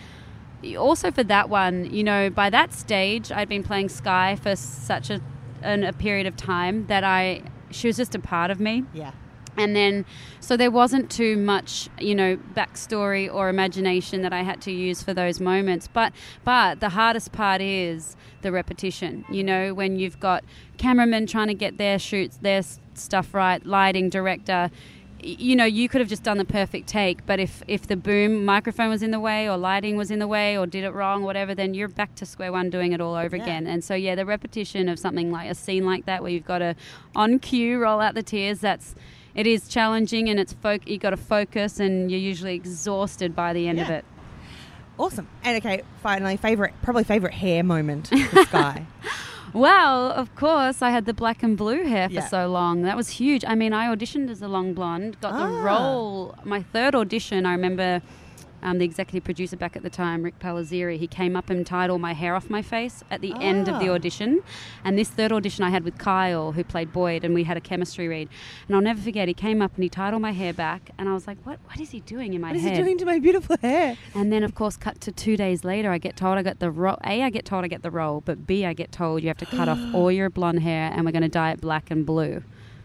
also 0.78 1.12
for 1.12 1.24
that 1.24 1.50
one, 1.50 1.92
you 1.92 2.04
know, 2.04 2.30
by 2.30 2.50
that 2.50 2.74
stage, 2.74 3.32
I'd 3.32 3.50
been 3.50 3.64
playing 3.64 3.90
Sky 3.90 4.36
for 4.36 4.56
such 4.56 5.10
a, 5.10 5.20
an, 5.62 5.84
a 5.84 5.94
period 5.94 6.28
of 6.28 6.36
time 6.36 6.88
that 6.88 7.04
I, 7.04 7.42
she 7.70 7.88
was 7.88 7.98
just 7.98 8.16
a 8.16 8.20
part 8.20 8.52
of 8.52 8.60
me. 8.60 8.84
yeah, 8.94 9.12
And 9.58 9.76
then, 9.76 10.06
so 10.40 10.58
there 10.58 10.72
wasn't 10.72 11.10
too 11.10 11.38
much, 11.38 11.90
you 12.00 12.16
know, 12.16 12.38
backstory 12.54 13.34
or 13.34 13.50
imagination 13.50 14.22
that 14.22 14.34
I 14.34 14.44
had 14.44 14.62
to 14.64 14.72
use 14.72 15.04
for 15.04 15.14
those 15.14 15.40
moments. 15.40 15.88
But, 15.88 16.14
but 16.44 16.80
the 16.80 16.90
hardest 16.90 17.32
part 17.32 17.62
is 17.62 18.16
the 18.42 18.52
repetition. 18.52 19.26
You 19.30 19.44
know, 19.44 19.74
when 19.74 19.98
you've 19.98 20.20
got 20.20 20.44
cameramen 20.78 21.28
trying 21.28 21.48
to 21.48 21.54
get 21.54 21.78
their 21.78 22.00
shoots, 22.00 22.38
their 22.38 22.62
stuff 22.94 23.34
right, 23.34 23.66
lighting, 23.66 24.10
director. 24.10 24.70
You 25.24 25.56
know, 25.56 25.66
you 25.66 25.88
could 25.88 26.02
have 26.02 26.10
just 26.10 26.24
done 26.24 26.38
the 26.38 26.46
perfect 26.46 26.88
take, 26.88 27.26
but 27.26 27.40
if 27.40 27.62
if 27.68 27.88
the 27.88 27.96
boom 27.96 28.44
microphone 28.46 28.90
was 28.90 29.04
in 29.04 29.12
the 29.12 29.20
way, 29.20 29.48
or 29.48 29.56
lighting 29.58 29.96
was 29.96 30.10
in 30.10 30.20
the 30.20 30.28
way, 30.28 30.58
or 30.58 30.66
did 30.66 30.84
it 30.84 30.92
wrong, 30.92 31.24
whatever, 31.24 31.54
then 31.54 31.74
you're 31.74 31.88
back 31.88 32.16
to 32.16 32.26
square 32.26 32.52
one 32.52 32.70
doing 32.70 32.92
it 32.92 33.02
all 33.02 33.14
over 33.16 33.36
Yeah. 33.36 33.44
again. 33.44 33.68
And 33.68 33.84
so, 33.84 33.94
yeah, 33.94 34.16
the 34.16 34.26
repetition 34.26 34.90
of 34.90 34.98
something 34.98 35.32
like 35.32 35.50
a 35.50 35.56
scene 35.56 35.86
like 35.86 36.06
that, 36.06 36.24
where 36.24 36.32
you've 36.32 36.46
got 36.46 36.60
to 36.60 36.76
on 37.16 37.38
cue 37.40 37.80
roll 37.80 38.00
out 38.00 38.16
the 38.16 38.24
tears. 38.24 38.60
That's 38.62 38.96
it 39.36 39.46
is 39.48 39.68
challenging, 39.68 40.28
and 40.30 40.40
it's 40.40 40.54
fo- 40.54 40.80
you've 40.86 41.02
got 41.02 41.12
to 41.12 41.18
focus, 41.18 41.80
and 41.80 42.10
you're 42.10 42.20
usually 42.20 42.56
exhausted 42.56 43.36
by 43.36 43.54
the 43.54 43.68
end 43.68 43.80
of 43.80 43.90
it. 43.90 44.04
awesome. 44.98 45.28
And 45.44 45.58
okay, 45.58 45.84
finally, 46.02 46.38
favorite, 46.38 46.74
probably 46.82 47.04
favorite 47.04 47.34
hair 47.34 47.64
moment 47.64 48.08
Sky. 48.48 48.86
Well, 49.54 50.12
of 50.12 50.34
course, 50.36 50.82
I 50.82 50.92
had 50.92 51.06
the 51.06 51.14
black 51.14 51.44
and 51.44 51.58
blue 51.58 51.84
hair 51.86 52.08
for 52.08 52.16
Yeah. 52.16 52.28
so 52.28 52.48
long. 52.48 52.84
That 52.84 52.96
was 52.96 53.10
huge. 53.10 53.44
I 53.48 53.56
mean, 53.56 53.74
I 53.74 53.94
auditioned 53.94 54.30
as 54.30 54.42
a 54.42 54.48
long 54.48 54.74
blonde, 54.74 55.18
got 55.22 55.34
the 55.34 55.44
Ah. 55.46 55.64
role. 55.64 56.36
My 56.46 56.62
third 56.62 56.96
audition, 56.96 57.46
I 57.46 57.52
remember 57.52 58.02
um, 58.64 58.78
the 58.78 58.86
executive 58.86 59.24
producer 59.24 59.56
back 59.58 59.76
at 59.76 59.84
the 59.84 59.90
time, 59.90 60.24
Ric 60.24 60.40
Pellizzeri, 60.40 60.98
he 60.98 61.08
came 61.08 61.36
up 61.36 61.50
and 61.50 61.66
tied 61.66 61.90
all 61.90 62.00
my 62.00 62.14
hair 62.14 62.36
off 62.36 62.50
my 62.50 62.62
face 62.62 63.04
at 63.10 63.22
the 63.22 63.34
end 63.40 63.68
of 63.68 63.80
the 63.80 63.90
Ah. 63.90 63.94
audition. 63.94 64.42
And 64.84 64.98
this 64.98 65.10
third 65.10 65.32
audition 65.32 65.64
I 65.64 65.70
had 65.70 65.84
with 65.84 65.98
Kyle, 65.98 66.52
who 66.54 66.64
played 66.64 66.92
Boyd, 66.94 67.24
and 67.24 67.34
we 67.34 67.44
had 67.44 67.58
a 67.58 67.62
chemistry 67.62 68.08
read. 68.08 68.30
And 68.68 68.76
I'll 68.76 68.82
never 68.82 69.02
forget, 69.02 69.28
he 69.28 69.34
came 69.34 69.62
up 69.62 69.74
and 69.76 69.84
he 69.84 69.90
tied 69.90 70.14
all 70.14 70.20
my 70.20 70.32
hair 70.32 70.54
back, 70.54 70.92
and 70.98 71.10
I 71.10 71.14
was 71.14 71.28
like, 71.28 71.38
what, 71.46 71.60
what 71.66 71.80
is 71.80 71.92
he 71.92 72.00
doing 72.02 72.34
in 72.34 72.42
my 72.42 72.50
what 72.50 72.58
is 72.58 72.64
head? 72.64 72.78
he 72.78 72.84
doing 72.84 72.98
to 73.00 73.06
my 73.06 73.20
beautiful 73.20 73.58
hair? 73.62 73.98
And 74.16 74.32
then, 74.32 74.44
of 74.44 74.56
course, 74.56 74.78
cut 74.78 75.02
to 75.02 75.12
two 75.12 75.36
days 75.38 75.64
later, 75.64 75.92
I 75.92 75.98
get 75.98 76.16
told 76.16 76.38
I 76.38 76.44
get 76.44 76.60
the 76.60 76.72
role. 76.72 76.98
A, 77.06 77.24
I 77.24 77.30
get 77.30 77.46
told 77.46 77.66
I 77.66 77.68
get 77.68 77.82
the 77.84 77.92
role, 77.92 78.22
but 78.22 78.46
B, 78.48 78.66
I 78.66 78.74
get 78.74 78.92
told 78.92 79.22
you 79.24 79.28
have 79.30 79.38
to 79.38 79.46
cut 79.46 79.68
off 79.70 79.80
all 79.94 80.12
your 80.12 80.30
blonde 80.30 80.62
hair 80.62 80.92
and 80.94 81.06
we're 81.06 81.12
going 81.12 81.22
to 81.24 81.30
dye 81.30 81.52
it 81.52 81.62
black 81.62 81.90
and 81.92 82.06
blue. 82.06 82.44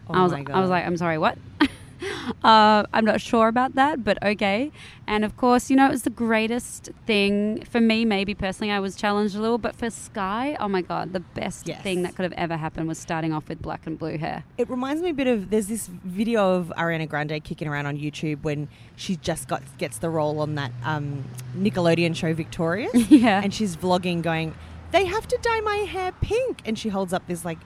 Oh 0.09 0.13
I 0.13 0.23
was, 0.23 0.31
I 0.33 0.61
was 0.61 0.69
like, 0.69 0.85
I'm 0.85 0.95
sorry, 0.97 1.17
what? 1.17 1.37
uh, 2.43 2.83
I'm 2.93 3.05
not 3.05 3.21
sure 3.21 3.47
about 3.47 3.75
that, 3.75 4.03
but 4.03 4.21
okay. 4.23 4.71
And 5.07 5.23
of 5.23 5.37
course, 5.37 5.69
you 5.69 5.75
know, 5.75 5.87
it 5.87 5.91
was 5.91 6.03
the 6.03 6.09
greatest 6.09 6.89
thing 7.05 7.63
for 7.65 7.79
me. 7.79 8.05
Maybe 8.05 8.33
personally, 8.33 8.71
I 8.71 8.79
was 8.79 8.95
challenged 8.95 9.35
a 9.35 9.39
little, 9.41 9.57
but 9.57 9.75
for 9.75 9.89
Sky, 9.89 10.57
oh 10.59 10.67
my 10.67 10.81
god, 10.81 11.13
the 11.13 11.19
best 11.21 11.67
Yes. 11.67 11.81
thing 11.81 12.03
that 12.03 12.15
could 12.15 12.23
have 12.23 12.33
ever 12.33 12.57
happened 12.57 12.87
was 12.87 12.97
starting 12.97 13.33
off 13.33 13.47
with 13.49 13.61
black 13.61 13.87
and 13.87 13.97
blue 13.97 14.17
hair. 14.17 14.43
It 14.57 14.69
reminds 14.69 15.01
me 15.01 15.09
a 15.09 15.13
bit 15.13 15.27
of 15.27 15.49
there's 15.49 15.67
this 15.67 15.87
video 15.87 16.55
of 16.55 16.71
Ariana 16.77 17.07
Grande 17.07 17.41
kicking 17.43 17.67
around 17.67 17.85
on 17.85 17.97
YouTube 17.97 18.43
when 18.43 18.67
she 18.95 19.15
just 19.15 19.47
got 19.47 19.63
gets 19.77 19.97
the 19.99 20.09
role 20.09 20.39
on 20.39 20.55
that 20.55 20.71
um, 20.83 21.23
Nickelodeon 21.57 22.15
show 22.15 22.33
Victorious, 22.33 22.93
Yeah. 23.09 23.41
and 23.43 23.53
she's 23.53 23.75
vlogging 23.77 24.21
going. 24.21 24.53
They 24.91 25.05
have 25.05 25.27
to 25.27 25.37
dye 25.41 25.59
my 25.61 25.75
hair 25.77 26.13
pink, 26.21 26.61
and 26.65 26.79
she 26.79 26.87
holds 26.89 27.11
up 27.11 27.27
this 27.27 27.43
like 27.43 27.57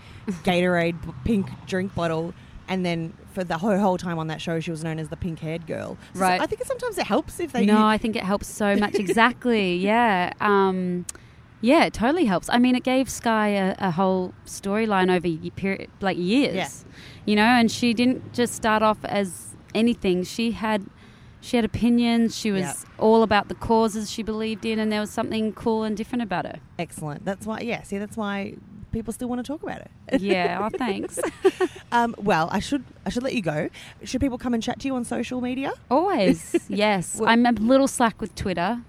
Gatorade 0.44 0.96
pink 1.24 1.50
drink 1.67 1.94
bottle, 1.94 2.34
and 2.72 2.86
then 2.86 3.14
for 3.34 3.44
the 3.44 3.58
whole, 3.58 3.78
whole 3.78 3.98
time 3.98 4.18
on 4.20 4.28
that 4.28 4.42
show, 4.42 4.60
she 4.60 4.72
was 4.72 4.84
known 4.84 4.98
as 5.00 5.10
the 5.10 5.18
pink-haired 5.18 5.68
girl. 5.68 5.98
So 6.14 6.22
Right. 6.22 6.42
I 6.42 6.46
think 6.48 6.64
sometimes 6.66 6.98
it 6.98 7.06
helps 7.06 7.40
if 7.40 7.52
they. 7.52 7.66
no, 7.66 7.86
I 7.86 7.98
think 7.98 8.16
it 8.16 8.24
helps 8.24 8.48
so 8.48 8.76
much. 8.76 8.96
exactly. 8.96 9.76
Yeah. 9.92 10.34
Um, 10.42 11.06
yeah, 11.64 11.86
it 11.86 11.94
totally 11.94 12.26
helps. 12.26 12.50
I 12.50 12.58
mean, 12.58 12.76
it 12.76 12.84
gave 12.84 13.08
Sky 13.08 13.50
a, 13.50 13.76
a 13.78 13.92
whole 13.92 14.34
storyline 14.48 15.16
over 15.16 15.28
ye- 15.28 15.52
period, 15.52 15.92
like 16.02 16.18
years. 16.18 16.56
Yeah. 16.56 16.70
You 17.28 17.36
know, 17.36 17.44
and 17.60 17.72
she 17.72 17.94
didn't 17.94 18.34
just 18.34 18.54
start 18.56 18.82
off 18.82 18.98
as 19.06 19.54
anything. 19.76 20.24
She 20.24 20.52
had 20.52 20.88
she 21.40 21.58
had 21.58 21.66
opinions. 21.66 22.36
She 22.38 22.50
was 22.52 22.62
Yeah. 22.62 22.74
all 22.98 23.22
about 23.24 23.48
the 23.48 23.56
causes 23.56 24.10
she 24.10 24.24
believed 24.24 24.66
in, 24.66 24.80
and 24.80 24.92
there 24.92 25.00
was 25.02 25.12
something 25.12 25.54
cool 25.54 25.84
and 25.84 25.96
different 25.96 26.24
about 26.24 26.46
her. 26.46 26.60
excellent. 26.80 27.26
That's 27.26 27.46
why. 27.46 27.60
Yeah. 27.62 27.84
See, 27.84 28.00
that's 28.00 28.18
why 28.18 28.56
people 28.92 29.14
still 29.14 29.28
want 29.30 29.40
to 29.44 29.48
talk 29.48 29.64
about 29.64 29.82
it. 29.82 30.22
Yeah. 30.22 30.70
oh, 30.72 30.78
thanks. 30.78 31.20
Um, 31.94 32.16
well, 32.18 32.48
I 32.54 32.60
should 32.60 32.86
I 33.06 33.10
should 33.10 33.24
let 33.24 33.34
you 33.34 33.42
go. 33.42 33.70
Should 34.06 34.22
people 34.22 34.38
come 34.38 34.54
and 34.54 34.64
chat 34.64 34.80
to 34.80 34.88
you 34.88 34.96
on 34.96 35.04
social 35.04 35.42
media? 35.42 35.74
Always, 35.90 36.56
yes. 36.70 37.18
Well- 37.20 37.28
I'm 37.28 37.46
a 37.46 37.52
little 37.52 37.90
slack 37.90 38.22
with 38.22 38.34
Twitter. 38.34 38.82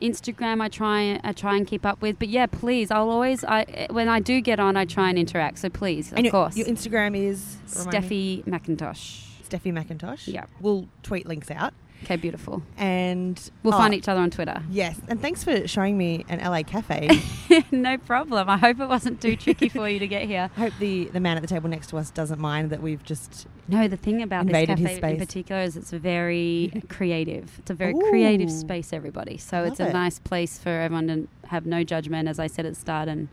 Instagram, 0.00 0.60
I 0.60 0.68
try 0.68 1.18
I 1.24 1.32
try 1.32 1.56
and 1.56 1.66
keep 1.66 1.84
up 1.84 2.00
with, 2.00 2.18
but 2.20 2.28
yeah, 2.28 2.46
please. 2.46 2.92
I'll 2.92 3.10
always 3.10 3.42
I 3.44 3.88
when 3.90 4.08
I 4.08 4.20
do 4.20 4.40
get 4.40 4.60
on, 4.60 4.76
I 4.76 4.84
try 4.84 5.08
and 5.08 5.18
interact. 5.18 5.58
So 5.58 5.68
please, 5.68 6.12
of 6.12 6.18
and 6.18 6.26
your, 6.26 6.30
course, 6.30 6.56
your 6.56 6.66
Instagram 6.66 7.16
is? 7.16 7.56
Steffi 7.66 8.44
McIntosh. 8.44 9.22
Steffi 9.48 9.72
McIntosh. 9.72 10.32
Yeah. 10.32 10.46
We'll 10.60 10.88
tweet 11.02 11.26
links 11.26 11.50
out. 11.50 11.74
Okay, 12.04 12.16
beautiful. 12.16 12.62
And 12.76 13.40
We'll 13.62 13.74
oh, 13.74 13.78
find 13.78 13.94
each 13.94 14.08
other 14.08 14.20
on 14.20 14.30
Twitter. 14.30 14.62
Yes, 14.70 15.00
and 15.08 15.22
thanks 15.22 15.42
for 15.42 15.66
showing 15.66 15.96
me 15.96 16.26
an 16.28 16.38
LA 16.38 16.62
cafe. 16.62 17.08
no 17.70 17.96
problem. 17.96 18.50
I 18.50 18.58
hope 18.58 18.78
it 18.78 18.88
wasn't 18.88 19.22
too 19.22 19.36
tricky 19.36 19.70
for 19.70 19.88
you 19.88 19.98
to 19.98 20.06
get 20.06 20.24
here. 20.24 20.50
I 20.56 20.60
hope 20.60 20.74
the, 20.78 21.06
the 21.06 21.20
man 21.20 21.38
at 21.38 21.40
the 21.40 21.46
table 21.46 21.70
next 21.70 21.88
to 21.88 21.96
us 21.96 22.10
doesn't 22.10 22.38
mind 22.38 22.70
that 22.70 22.82
we've 22.82 23.02
just 23.04 23.46
No, 23.68 23.88
the 23.88 23.96
thing 23.96 24.20
about 24.22 24.46
this 24.46 24.66
cafe 24.66 25.12
in 25.12 25.18
particular 25.18 25.62
is 25.62 25.78
it's 25.78 25.92
very 25.92 26.82
creative. 26.90 27.58
It's 27.60 27.70
a 27.70 27.74
very 27.74 27.94
creative 27.94 28.50
space, 28.50 28.92
everybody. 28.92 29.38
So 29.38 29.64
it's 29.64 29.80
a 29.80 29.88
it. 29.88 29.94
nice 29.94 30.18
place 30.18 30.58
for 30.58 30.68
everyone 30.68 31.06
to 31.06 31.48
have 31.48 31.64
no 31.64 31.84
judgment, 31.84 32.28
as 32.28 32.38
I 32.38 32.48
said 32.48 32.66
at 32.66 32.74
the 32.74 32.80
start. 32.80 33.08
And 33.08 33.28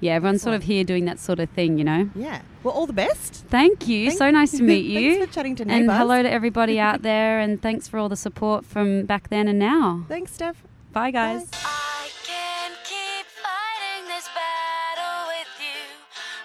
yeah, 0.00 0.14
everyone's 0.14 0.42
sort 0.42 0.54
of 0.54 0.62
here 0.62 0.84
doing 0.84 1.04
that 1.06 1.18
sort 1.18 1.40
of 1.40 1.48
thing, 1.50 1.78
you 1.78 1.84
know? 1.84 2.08
yeah. 2.14 2.42
Well, 2.64 2.74
all 2.74 2.86
the 2.86 2.92
best. 2.92 3.44
Thank 3.48 3.86
you. 3.88 4.08
Thank- 4.08 4.18
so 4.18 4.30
nice 4.30 4.50
to 4.52 4.62
meet 4.72 4.84
you. 4.84 5.14
thanks 5.16 5.26
for 5.26 5.32
chatting 5.34 5.56
to 5.56 5.62
and 5.68 5.90
hello 5.90 6.22
to 6.22 6.30
everybody 6.30 6.78
out 6.88 7.02
there, 7.02 7.40
and 7.40 7.60
thanks 7.62 7.86
for 7.88 7.98
all 7.98 8.08
the 8.08 8.16
support 8.16 8.64
from 8.64 9.04
back 9.06 9.28
then 9.30 9.48
and 9.48 9.58
now. 9.58 10.04
Thanks, 10.08 10.32
Steph. 10.32 10.62
Bye, 10.92 11.10
guys. 11.10 11.44
Bye. 11.46 11.58
I 11.64 12.08
can 12.26 12.70
keep 12.84 13.26
fighting 13.26 14.08
this 14.08 14.28
battle 14.34 15.28
with 15.28 15.48
you. 15.60 15.84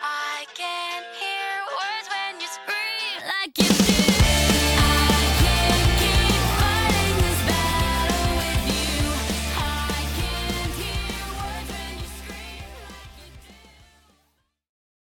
I 0.02 0.46
can 0.54 1.04
hear 1.20 1.50
words 1.80 2.08
when 2.14 2.42
you 2.42 2.48
scream 2.48 3.22
like 3.42 3.58
you 3.58 3.86
do. 3.86 3.93